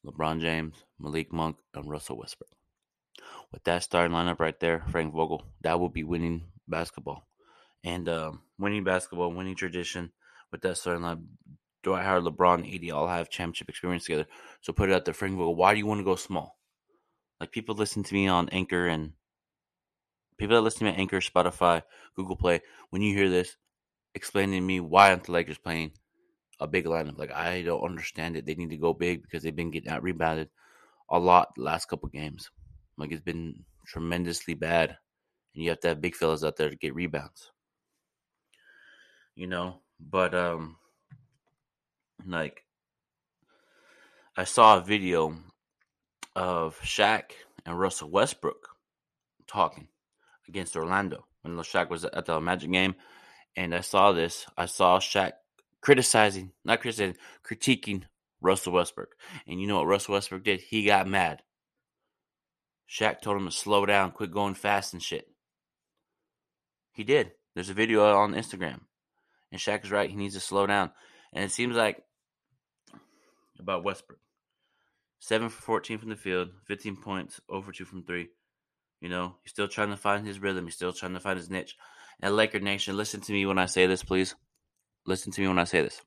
LeBron 0.06 0.42
James, 0.42 0.76
Malik 1.00 1.32
Monk, 1.32 1.58
and 1.74 1.90
Russell 1.90 2.18
Westbrook. 2.18 2.50
With 3.52 3.64
that 3.66 3.84
starting 3.84 4.16
lineup 4.16 4.40
right 4.40 4.60
there, 4.60 4.84
Frank 4.90 5.14
Vogel, 5.14 5.44
that 5.62 5.80
will 5.80 5.90
be 5.90 6.04
winning 6.04 6.46
basketball. 6.68 7.28
And 7.84 8.10
um, 8.10 8.42
winning 8.58 8.84
basketball, 8.84 9.32
winning 9.32 9.56
tradition 9.56 10.12
with 10.52 10.62
that 10.62 10.78
starting 10.78 11.04
lineup. 11.04 11.24
Dwight 11.84 12.04
Howard, 12.04 12.24
LeBron, 12.24 12.74
AD 12.74 12.92
all 12.92 13.08
have 13.08 13.30
championship 13.30 13.70
experience 13.70 14.06
together. 14.06 14.26
So 14.62 14.74
put 14.74 14.90
it 14.90 14.96
out 14.96 15.06
there, 15.06 15.14
Frank 15.14 15.38
Vogel. 15.38 15.56
Why 15.56 15.74
do 15.74 15.80
you 15.80 15.86
want 15.86 16.00
to 16.00 16.06
go 16.06 16.16
small? 16.16 16.57
Like 17.40 17.52
people 17.52 17.76
listen 17.76 18.04
to 18.04 18.14
me 18.14 18.28
on 18.28 18.50
Anchor 18.50 18.88
and 18.88 19.14
people 20.38 20.56
that 20.56 20.62
listen 20.62 20.80
to 20.80 20.86
me 20.86 20.92
on 20.92 21.00
Anchor, 21.00 21.20
Spotify, 21.20 21.84
Google 22.16 22.36
Play. 22.36 22.62
When 22.90 23.02
you 23.02 23.16
hear 23.16 23.30
this, 23.30 23.58
explain 24.16 24.52
to 24.52 24.62
me 24.62 24.80
why 24.80 25.10
aren't 25.10 25.26
the 25.26 25.32
Lakers 25.32 25.58
playing 25.58 25.92
a 26.60 26.68
big 26.68 26.86
lineup? 26.86 27.18
Like 27.18 27.32
I 27.32 27.62
don't 27.62 27.84
understand 27.84 28.38
it. 28.38 28.46
They 28.46 28.56
need 28.56 28.72
to 28.72 28.78
go 28.78 28.94
big 28.94 29.22
because 29.22 29.44
they've 29.44 29.56
been 29.56 29.72
getting 29.72 29.90
out 29.90 30.04
rebounded 30.04 30.50
a 31.10 31.20
lot 31.20 31.54
the 31.56 31.64
last 31.64 31.88
couple 31.88 32.10
games. 32.10 32.50
Like 32.98 33.12
it's 33.12 33.22
been 33.22 33.64
tremendously 33.86 34.56
bad, 34.56 34.98
and 35.54 35.64
you 35.64 35.70
have 35.70 35.80
to 35.82 35.90
have 35.90 36.02
big 36.02 36.16
fellas 36.16 36.44
out 36.44 36.58
there 36.58 36.70
to 36.70 36.76
get 36.76 36.96
rebounds. 36.96 37.52
You 39.36 39.48
know, 39.48 39.82
but 40.00 40.34
um, 40.34 40.78
like 42.26 42.64
I 44.36 44.44
saw 44.44 44.78
a 44.78 44.82
video 44.82 45.38
of 46.38 46.80
Shaq 46.82 47.32
and 47.66 47.80
Russell 47.80 48.12
Westbrook 48.12 48.70
talking 49.48 49.88
against 50.48 50.76
Orlando 50.76 51.26
when 51.42 51.58
Shaq 51.58 51.90
was 51.90 52.06
at 52.06 52.26
the 52.26 52.40
Magic 52.40 52.72
game, 52.72 52.94
and 53.56 53.74
I 53.74 53.82
saw 53.82 54.12
this. 54.12 54.46
I 54.56 54.68
saw 54.68 55.00
Shaq 55.00 55.32
criticizing, 55.82 56.52
not 56.64 56.80
criticizing, 56.80 57.18
critiquing 57.44 58.04
Russell 58.40 58.74
Westbrook. 58.74 59.16
And 59.48 59.60
you 59.60 59.66
know 59.66 59.78
what 59.78 59.88
Russell 59.88 60.14
Westbrook 60.14 60.44
did? 60.44 60.62
He 60.62 60.86
got 60.86 61.08
mad. 61.08 61.42
Shaq 62.88 63.20
told 63.20 63.38
him 63.38 63.48
to 63.48 63.52
slow 63.52 63.88
down, 63.88 64.12
quit 64.12 64.32
going 64.32 64.54
fast 64.54 64.94
and 64.94 65.02
shit. 65.02 65.28
He 66.92 67.04
did. 67.04 67.32
There's 67.56 67.70
a 67.72 67.74
video 67.74 68.16
on 68.16 68.36
Instagram. 68.36 68.82
And 69.52 69.60
Shaq 69.60 69.84
is 69.84 69.92
right. 69.92 70.10
He 70.10 70.16
needs 70.16 70.36
to 70.36 70.40
slow 70.40 70.68
down. 70.68 70.92
And 71.34 71.44
it 71.44 71.52
seems 71.52 71.76
like 71.76 72.04
about 73.60 73.84
Westbrook. 73.84 74.20
7 75.20 75.50
for 75.50 75.62
14 75.62 75.98
from 75.98 76.10
the 76.10 76.16
field, 76.16 76.50
15 76.66 76.98
points, 76.98 77.42
over 77.50 77.72
2 77.72 77.86
from 77.86 78.04
3. 78.04 78.28
You 79.02 79.10
know, 79.10 79.36
he's 79.44 79.52
still 79.52 79.68
trying 79.68 79.90
to 79.90 79.98
find 79.98 80.26
his 80.26 80.40
rhythm. 80.40 80.66
He's 80.66 80.76
still 80.76 80.94
trying 80.94 81.14
to 81.14 81.20
find 81.20 81.38
his 81.38 81.50
niche. 81.50 81.76
And 82.22 82.36
Laker 82.36 82.60
Nation, 82.60 82.98
listen 82.98 83.22
to 83.22 83.32
me 83.32 83.46
when 83.46 83.60
I 83.60 83.68
say 83.68 83.86
this, 83.86 84.04
please. 84.04 84.36
Listen 85.06 85.32
to 85.34 85.42
me 85.42 85.48
when 85.48 85.60
I 85.60 85.66
say 85.66 85.82
this. 85.82 86.02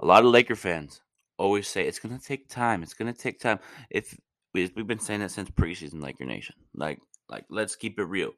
A 0.00 0.06
lot 0.06 0.24
of 0.24 0.30
Laker 0.30 0.56
fans 0.56 1.02
always 1.38 1.68
say 1.68 1.86
it's 1.86 1.98
going 1.98 2.18
to 2.18 2.24
take 2.24 2.48
time. 2.48 2.82
It's 2.82 2.94
going 2.94 3.12
to 3.12 3.18
take 3.18 3.38
time. 3.38 3.60
If 3.88 4.18
we've 4.52 4.74
been 4.86 4.98
saying 4.98 5.20
that 5.20 5.30
since 5.30 5.50
preseason, 5.50 6.02
Laker 6.02 6.24
Nation. 6.24 6.56
Like, 6.74 7.00
like 7.28 7.44
let's 7.50 7.76
keep 7.76 7.98
it 7.98 8.04
real. 8.04 8.32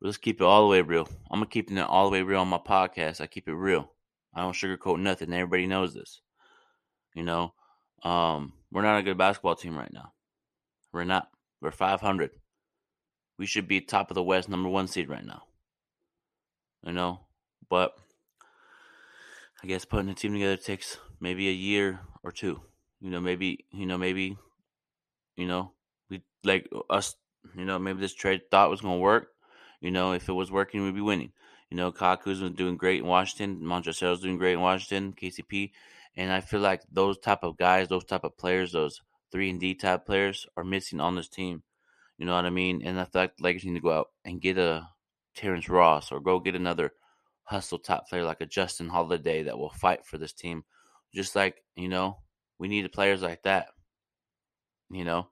Let's 0.00 0.16
keep 0.18 0.40
it 0.40 0.44
all 0.44 0.62
the 0.62 0.68
way 0.68 0.82
real. 0.82 1.08
I'm 1.30 1.40
gonna 1.40 1.46
keep 1.46 1.70
it 1.70 1.78
all 1.78 2.04
the 2.04 2.10
way 2.10 2.22
real 2.22 2.40
on 2.40 2.48
my 2.48 2.58
podcast. 2.58 3.20
I 3.20 3.26
keep 3.26 3.48
it 3.48 3.54
real. 3.54 3.90
I 4.34 4.42
don't 4.42 4.52
sugarcoat 4.52 5.00
nothing. 5.00 5.32
Everybody 5.32 5.66
knows 5.66 5.94
this. 5.94 6.20
You 7.14 7.22
know, 7.22 7.54
um, 8.06 8.52
we're 8.70 8.82
not 8.82 9.00
a 9.00 9.02
good 9.02 9.18
basketball 9.18 9.56
team 9.56 9.76
right 9.76 9.92
now. 9.92 10.12
We're 10.92 11.04
not. 11.04 11.28
We're 11.60 11.72
500. 11.72 12.30
We 13.36 13.46
should 13.46 13.66
be 13.66 13.80
top 13.80 14.10
of 14.10 14.14
the 14.14 14.22
West, 14.22 14.48
number 14.48 14.68
one 14.68 14.86
seed 14.86 15.08
right 15.08 15.24
now. 15.24 15.42
You 16.84 16.92
know, 16.92 17.20
but 17.68 17.94
I 19.62 19.66
guess 19.66 19.84
putting 19.84 20.08
a 20.08 20.14
team 20.14 20.34
together 20.34 20.56
takes 20.56 20.98
maybe 21.18 21.48
a 21.48 21.52
year 21.52 21.98
or 22.22 22.30
two. 22.30 22.60
You 23.00 23.10
know, 23.10 23.20
maybe 23.20 23.64
you 23.72 23.86
know, 23.86 23.98
maybe 23.98 24.38
you 25.34 25.46
know, 25.48 25.72
we 26.08 26.22
like 26.44 26.68
us. 26.88 27.16
You 27.56 27.64
know, 27.64 27.80
maybe 27.80 28.00
this 28.00 28.14
trade 28.14 28.42
thought 28.52 28.70
was 28.70 28.82
gonna 28.82 28.98
work. 28.98 29.30
You 29.80 29.90
know, 29.90 30.12
if 30.12 30.28
it 30.28 30.32
was 30.32 30.52
working, 30.52 30.84
we'd 30.84 30.94
be 30.94 31.00
winning. 31.00 31.32
You 31.70 31.76
know, 31.76 31.90
Kaku's 31.90 32.38
doing 32.54 32.76
great 32.76 33.00
in 33.00 33.06
Washington. 33.08 33.66
Montrezl's 33.66 34.20
doing 34.20 34.38
great 34.38 34.52
in 34.52 34.60
Washington. 34.60 35.12
KCP, 35.12 35.72
and 36.16 36.32
I 36.32 36.40
feel 36.40 36.60
like 36.60 36.82
those 36.90 37.18
type 37.18 37.42
of 37.42 37.56
guys, 37.56 37.88
those 37.88 38.04
type 38.04 38.24
of 38.24 38.36
players, 38.36 38.72
those 38.72 39.00
three 39.30 39.50
and 39.50 39.60
D 39.60 39.74
type 39.74 40.06
players 40.06 40.46
are 40.56 40.64
missing 40.64 41.00
on 41.00 41.14
this 41.14 41.28
team. 41.28 41.62
You 42.18 42.26
know 42.26 42.34
what 42.34 42.46
I 42.46 42.50
mean? 42.50 42.82
And 42.84 42.98
I 42.98 43.04
feel 43.04 43.22
like 43.22 43.36
the 43.36 43.44
Lakers 43.44 43.64
need 43.64 43.74
to 43.74 43.80
go 43.80 43.92
out 43.92 44.08
and 44.24 44.40
get 44.40 44.56
a 44.56 44.88
Terrence 45.34 45.68
Ross 45.68 46.10
or 46.10 46.20
go 46.20 46.40
get 46.40 46.54
another 46.54 46.92
hustle 47.44 47.78
top 47.78 48.08
player 48.08 48.24
like 48.24 48.40
a 48.40 48.46
Justin 48.46 48.88
Holiday 48.88 49.42
that 49.44 49.58
will 49.58 49.70
fight 49.70 50.06
for 50.06 50.16
this 50.16 50.32
team. 50.32 50.64
Just 51.14 51.36
like, 51.36 51.62
you 51.76 51.88
know, 51.88 52.18
we 52.58 52.68
need 52.68 52.84
the 52.84 52.88
players 52.88 53.22
like 53.22 53.42
that. 53.42 53.68
You 54.90 55.04
know? 55.04 55.28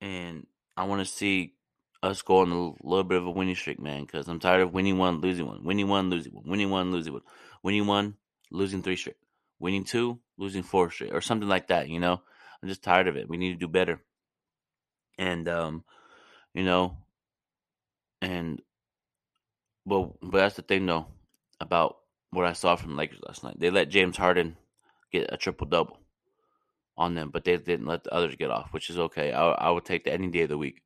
And 0.00 0.46
I 0.76 0.84
want 0.84 1.00
to 1.00 1.12
see 1.12 1.54
us 2.02 2.22
go 2.22 2.38
on 2.38 2.50
a 2.50 2.86
little 2.86 3.04
bit 3.04 3.18
of 3.18 3.26
a 3.26 3.30
winning 3.30 3.54
streak, 3.54 3.80
man, 3.80 4.04
because 4.04 4.28
I'm 4.28 4.40
tired 4.40 4.62
of 4.62 4.72
winning 4.72 4.98
one, 4.98 5.20
losing 5.20 5.46
one, 5.46 5.64
winning 5.64 5.88
one, 5.88 6.10
losing 6.10 6.34
one, 6.34 6.44
winning 6.46 6.70
one, 6.70 6.92
losing 6.92 7.12
one, 7.12 7.22
winning 7.62 7.86
one, 7.86 8.14
losing 8.50 8.82
three 8.82 8.96
straight, 8.96 9.16
winning 9.58 9.84
two, 9.84 10.20
losing 10.36 10.62
four 10.62 10.90
straight, 10.90 11.12
or 11.12 11.20
something 11.20 11.48
like 11.48 11.68
that. 11.68 11.88
You 11.88 12.00
know, 12.00 12.20
I'm 12.62 12.68
just 12.68 12.82
tired 12.82 13.08
of 13.08 13.16
it. 13.16 13.28
We 13.28 13.36
need 13.36 13.52
to 13.52 13.58
do 13.58 13.68
better. 13.68 14.02
And 15.18 15.48
um, 15.48 15.84
you 16.54 16.64
know, 16.64 16.98
and 18.20 18.60
well, 19.84 20.18
but 20.20 20.38
that's 20.38 20.56
the 20.56 20.62
thing 20.62 20.86
though 20.86 21.06
about 21.60 21.96
what 22.30 22.44
I 22.44 22.52
saw 22.52 22.76
from 22.76 22.96
Lakers 22.96 23.20
last 23.26 23.44
night. 23.44 23.58
They 23.58 23.70
let 23.70 23.88
James 23.88 24.16
Harden 24.16 24.56
get 25.12 25.32
a 25.32 25.36
triple 25.36 25.66
double 25.66 25.98
on 26.98 27.14
them, 27.14 27.30
but 27.30 27.44
they 27.44 27.56
didn't 27.56 27.86
let 27.86 28.04
the 28.04 28.12
others 28.12 28.36
get 28.36 28.50
off, 28.50 28.72
which 28.72 28.90
is 28.90 28.98
okay. 28.98 29.32
I, 29.32 29.48
I 29.48 29.70
would 29.70 29.84
take 29.84 30.04
that 30.04 30.14
any 30.14 30.28
day 30.28 30.42
of 30.42 30.48
the 30.48 30.58
week, 30.58 30.82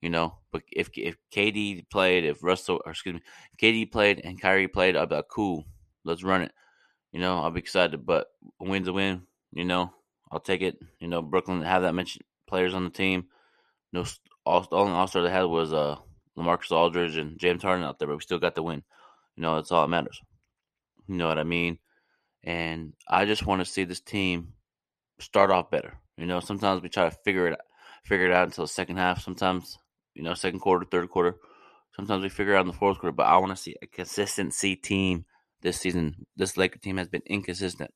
you 0.00 0.10
know. 0.10 0.38
But 0.52 0.62
if 0.70 0.90
if 0.96 1.16
KD 1.34 1.88
played, 1.90 2.24
if 2.24 2.42
Russell, 2.42 2.80
or 2.84 2.92
excuse 2.92 3.14
me, 3.14 3.22
if 3.52 3.58
KD 3.58 3.90
played 3.90 4.20
and 4.22 4.40
Kyrie 4.40 4.68
played, 4.68 4.96
I'd 4.96 5.08
be 5.08 5.16
like, 5.16 5.28
cool, 5.28 5.64
let's 6.04 6.22
run 6.22 6.42
it. 6.42 6.52
You 7.14 7.20
know, 7.20 7.38
I'll 7.38 7.50
be 7.52 7.60
excited. 7.60 8.04
But 8.04 8.26
win's 8.58 8.88
a 8.88 8.92
win. 8.92 9.22
You 9.52 9.64
know, 9.64 9.94
I'll 10.32 10.40
take 10.40 10.62
it. 10.62 10.76
You 10.98 11.06
know, 11.06 11.22
Brooklyn 11.22 11.62
have 11.62 11.82
that 11.82 11.94
much 11.94 12.18
players 12.48 12.74
on 12.74 12.82
the 12.82 12.90
team. 12.90 13.26
No, 13.92 14.04
all 14.44 14.62
the 14.62 14.76
only 14.76 14.92
All 14.92 15.06
Star 15.06 15.22
they 15.22 15.30
had 15.30 15.44
was 15.44 15.72
uh 15.72 15.96
LaMarcus 16.36 16.72
Aldridge 16.72 17.16
and 17.16 17.38
James 17.38 17.62
Harden 17.62 17.84
out 17.84 18.00
there, 18.00 18.08
but 18.08 18.16
we 18.16 18.20
still 18.20 18.40
got 18.40 18.56
the 18.56 18.64
win. 18.64 18.82
You 19.36 19.42
know, 19.42 19.54
that's 19.54 19.70
all 19.70 19.82
that 19.82 19.88
matters. 19.88 20.20
You 21.06 21.14
know 21.14 21.28
what 21.28 21.38
I 21.38 21.44
mean? 21.44 21.78
And 22.42 22.94
I 23.08 23.26
just 23.26 23.46
want 23.46 23.60
to 23.60 23.64
see 23.64 23.84
this 23.84 24.00
team 24.00 24.54
start 25.20 25.52
off 25.52 25.70
better. 25.70 25.94
You 26.16 26.26
know, 26.26 26.40
sometimes 26.40 26.82
we 26.82 26.88
try 26.88 27.08
to 27.08 27.16
figure 27.24 27.46
it 27.46 27.60
figure 28.04 28.26
it 28.26 28.32
out 28.32 28.48
until 28.48 28.64
the 28.64 28.68
second 28.68 28.96
half. 28.96 29.22
Sometimes, 29.22 29.78
you 30.14 30.24
know, 30.24 30.34
second 30.34 30.58
quarter, 30.58 30.84
third 30.84 31.08
quarter. 31.10 31.36
Sometimes 31.94 32.24
we 32.24 32.28
figure 32.28 32.56
out 32.56 32.62
in 32.62 32.66
the 32.66 32.72
fourth 32.72 32.98
quarter. 32.98 33.14
But 33.14 33.26
I 33.28 33.36
want 33.36 33.50
to 33.50 33.62
see 33.62 33.76
a 33.80 33.86
consistency 33.86 34.74
team 34.74 35.26
this 35.64 35.78
season. 35.80 36.26
This 36.36 36.56
Laker 36.56 36.78
team 36.78 36.98
has 36.98 37.08
been 37.08 37.22
inconsistent 37.26 37.90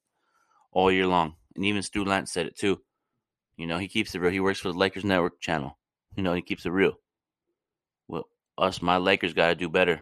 all 0.73 0.91
year 0.91 1.07
long, 1.07 1.35
and 1.55 1.65
even 1.65 1.83
Stu 1.83 2.05
Lantz 2.05 2.31
said 2.31 2.47
it 2.47 2.57
too. 2.57 2.81
You 3.57 3.69
know, 3.69 3.79
he 3.79 3.87
keeps 3.87 4.15
it 4.15 4.21
real. 4.21 4.33
He 4.33 4.41
works 4.41 4.59
for 4.59 4.73
the 4.73 4.79
Lakers 4.79 5.05
Network 5.05 5.41
channel. 5.41 5.79
You 6.17 6.23
know, 6.23 6.33
he 6.33 6.43
keeps 6.43 6.67
it 6.67 6.71
real. 6.71 6.95
Well, 8.09 8.29
us, 8.57 8.83
my 8.83 8.97
Lakers, 8.97 9.35
got 9.35 9.49
to 9.49 9.55
do 9.55 9.69
better. 9.69 10.01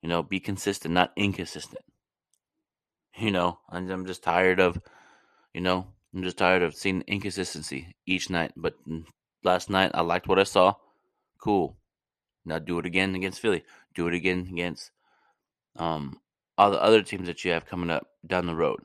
You 0.00 0.08
know, 0.08 0.22
be 0.22 0.40
consistent, 0.40 0.94
not 0.94 1.12
inconsistent. 1.16 1.84
You 3.18 3.30
know, 3.30 3.58
I'm 3.70 4.06
just 4.06 4.22
tired 4.22 4.60
of, 4.60 4.78
you 5.54 5.60
know, 5.60 5.86
I'm 6.14 6.22
just 6.22 6.36
tired 6.36 6.62
of 6.62 6.74
seeing 6.74 7.02
inconsistency 7.06 7.96
each 8.06 8.30
night. 8.30 8.52
But 8.56 8.74
last 9.42 9.70
night, 9.70 9.90
I 9.94 10.02
liked 10.02 10.28
what 10.28 10.38
I 10.38 10.44
saw. 10.44 10.74
Cool. 11.38 11.76
Now 12.44 12.58
do 12.58 12.78
it 12.78 12.86
again 12.86 13.14
against 13.14 13.40
Philly. 13.40 13.64
Do 13.94 14.06
it 14.06 14.14
again 14.14 14.48
against 14.52 14.90
um 15.76 16.20
all 16.58 16.70
the 16.70 16.82
other 16.82 17.02
teams 17.02 17.26
that 17.26 17.44
you 17.44 17.52
have 17.52 17.66
coming 17.66 17.90
up 17.90 18.08
down 18.26 18.46
the 18.46 18.54
road. 18.54 18.80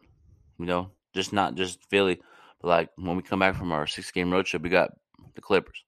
You 0.59 0.65
know, 0.65 0.91
just 1.13 1.33
not 1.33 1.55
just 1.55 1.83
Philly, 1.89 2.19
but 2.61 2.67
like 2.67 2.89
when 2.95 3.15
we 3.15 3.23
come 3.23 3.39
back 3.39 3.55
from 3.55 3.71
our 3.71 3.87
six 3.87 4.11
game 4.11 4.31
road 4.31 4.45
trip, 4.45 4.61
we 4.61 4.69
got 4.69 4.91
the 5.35 5.41
Clippers. 5.41 5.83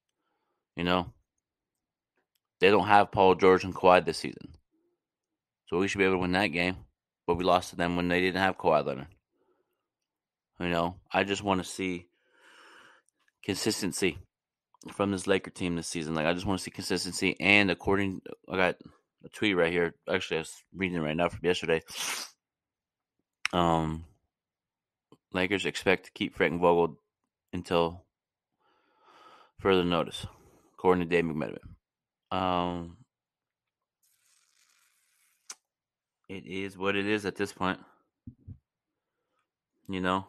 You 0.75 0.83
know, 0.83 1.13
they 2.59 2.69
don't 2.69 2.87
have 2.87 3.11
Paul 3.11 3.35
George 3.35 3.63
and 3.63 3.75
Kawhi 3.75 4.03
this 4.03 4.17
season, 4.17 4.55
so 5.67 5.77
we 5.77 5.87
should 5.87 5.99
be 5.99 6.05
able 6.05 6.15
to 6.15 6.19
win 6.19 6.31
that 6.31 6.47
game. 6.47 6.77
But 7.27 7.35
we 7.35 7.43
lost 7.43 7.69
to 7.69 7.75
them 7.75 7.95
when 7.95 8.07
they 8.07 8.19
didn't 8.19 8.41
have 8.41 8.57
Kawhi 8.57 8.85
Leonard. 8.85 9.07
You 10.59 10.69
know, 10.69 10.95
I 11.11 11.23
just 11.23 11.43
want 11.43 11.63
to 11.63 11.69
see 11.69 12.07
consistency 13.43 14.17
from 14.91 15.11
this 15.11 15.27
Laker 15.27 15.51
team 15.51 15.75
this 15.75 15.87
season. 15.87 16.15
Like, 16.15 16.25
I 16.25 16.33
just 16.33 16.45
want 16.45 16.59
to 16.59 16.63
see 16.63 16.71
consistency. 16.71 17.35
And 17.39 17.71
according, 17.71 18.21
I 18.49 18.57
got 18.57 18.75
a 19.23 19.29
tweet 19.29 19.55
right 19.55 19.71
here. 19.71 19.95
Actually, 20.09 20.37
I 20.37 20.41
was 20.41 20.63
reading 20.75 20.97
it 20.97 21.01
right 21.01 21.15
now 21.15 21.29
from 21.29 21.39
yesterday. 21.43 21.81
Um, 23.51 24.05
Lakers 25.31 25.65
expect 25.65 26.05
to 26.05 26.11
keep 26.11 26.35
Frank 26.35 26.59
Vogel 26.59 26.97
until 27.51 28.03
further 29.59 29.83
notice, 29.83 30.25
according 30.73 31.07
to 31.07 31.09
Dave 31.09 31.23
McMenamin. 31.23 31.57
Um, 32.31 32.97
it 36.27 36.45
is 36.45 36.77
what 36.77 36.95
it 36.95 37.05
is 37.05 37.25
at 37.25 37.35
this 37.35 37.53
point. 37.53 37.79
You 39.87 40.01
know, 40.01 40.25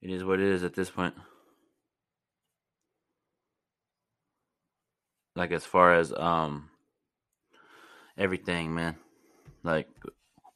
it 0.00 0.10
is 0.10 0.24
what 0.24 0.40
it 0.40 0.46
is 0.46 0.62
at 0.62 0.74
this 0.74 0.90
point. 0.90 1.14
Like 5.36 5.52
as 5.52 5.64
far 5.64 5.94
as 5.94 6.12
um 6.12 6.70
everything, 8.16 8.74
man. 8.74 8.96
Like 9.62 9.88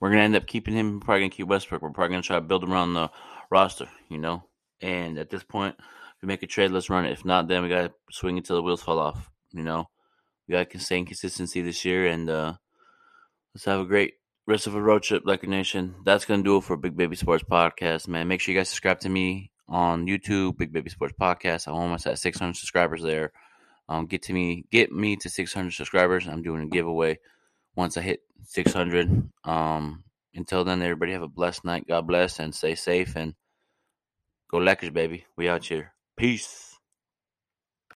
we're 0.00 0.10
gonna 0.10 0.22
end 0.22 0.36
up 0.36 0.46
keeping 0.46 0.74
him. 0.74 0.94
We're 0.94 1.04
probably 1.04 1.20
gonna 1.20 1.30
keep 1.30 1.48
Westbrook. 1.48 1.82
We're 1.82 1.90
probably 1.90 2.14
gonna 2.14 2.22
try 2.22 2.36
to 2.36 2.42
build 2.42 2.64
around 2.64 2.94
the 2.94 3.10
roster, 3.50 3.88
you 4.08 4.18
know. 4.18 4.44
And 4.80 5.18
at 5.18 5.30
this 5.30 5.42
point, 5.42 5.74
if 5.78 6.22
we 6.22 6.28
make 6.28 6.42
a 6.42 6.46
trade, 6.46 6.70
let's 6.70 6.90
run 6.90 7.04
it. 7.04 7.12
If 7.12 7.24
not, 7.24 7.48
then 7.48 7.62
we 7.62 7.68
gotta 7.68 7.92
swing 8.10 8.38
until 8.38 8.56
the 8.56 8.62
wheels 8.62 8.82
fall 8.82 8.98
off. 8.98 9.30
You 9.52 9.64
know, 9.64 9.88
we 10.46 10.52
got 10.52 10.70
same 10.80 11.06
consistency 11.06 11.62
this 11.62 11.84
year, 11.84 12.06
and 12.06 12.30
uh 12.30 12.54
let's 13.54 13.64
have 13.64 13.80
a 13.80 13.86
great 13.86 14.14
rest 14.46 14.66
of 14.66 14.74
a 14.74 14.82
road 14.82 15.02
trip, 15.02 15.22
Laker 15.24 15.46
Nation. 15.46 15.96
That's 16.04 16.24
gonna 16.24 16.42
do 16.42 16.58
it 16.58 16.64
for 16.64 16.76
Big 16.76 16.96
Baby 16.96 17.16
Sports 17.16 17.44
Podcast, 17.44 18.06
man. 18.08 18.28
Make 18.28 18.40
sure 18.40 18.54
you 18.54 18.60
guys 18.60 18.68
subscribe 18.68 19.00
to 19.00 19.08
me 19.08 19.50
on 19.68 20.06
YouTube, 20.06 20.58
Big 20.58 20.72
Baby 20.72 20.90
Sports 20.90 21.14
Podcast. 21.20 21.66
I'm 21.66 21.74
almost 21.74 22.06
at 22.06 22.18
600 22.18 22.56
subscribers 22.56 23.02
there. 23.02 23.32
Um, 23.88 24.07
get 24.07 24.22
to 24.24 24.33
me, 24.33 24.64
get 24.70 24.92
me 24.92 25.16
to 25.16 25.31
600 25.31 25.72
subscribers. 25.72 26.29
I'm 26.29 26.42
doing 26.42 26.62
a 26.62 26.66
giveaway 26.66 27.18
once 27.74 27.96
I 27.96 28.03
hit 28.03 28.20
600. 28.44 29.31
Um, 29.44 30.05
until 30.35 30.64
then, 30.64 30.83
everybody 30.83 31.12
have 31.12 31.22
a 31.22 31.29
blessed 31.29 31.64
night. 31.64 31.87
God 31.88 32.07
bless 32.07 32.38
and 32.38 32.55
stay 32.55 32.74
safe 32.74 33.16
and 33.16 33.35
go 34.51 34.59
Lakers, 34.59 34.90
baby. 34.90 35.24
We 35.37 35.48
out 35.48 35.64
here. 35.64 35.92
Peace. 36.16 36.67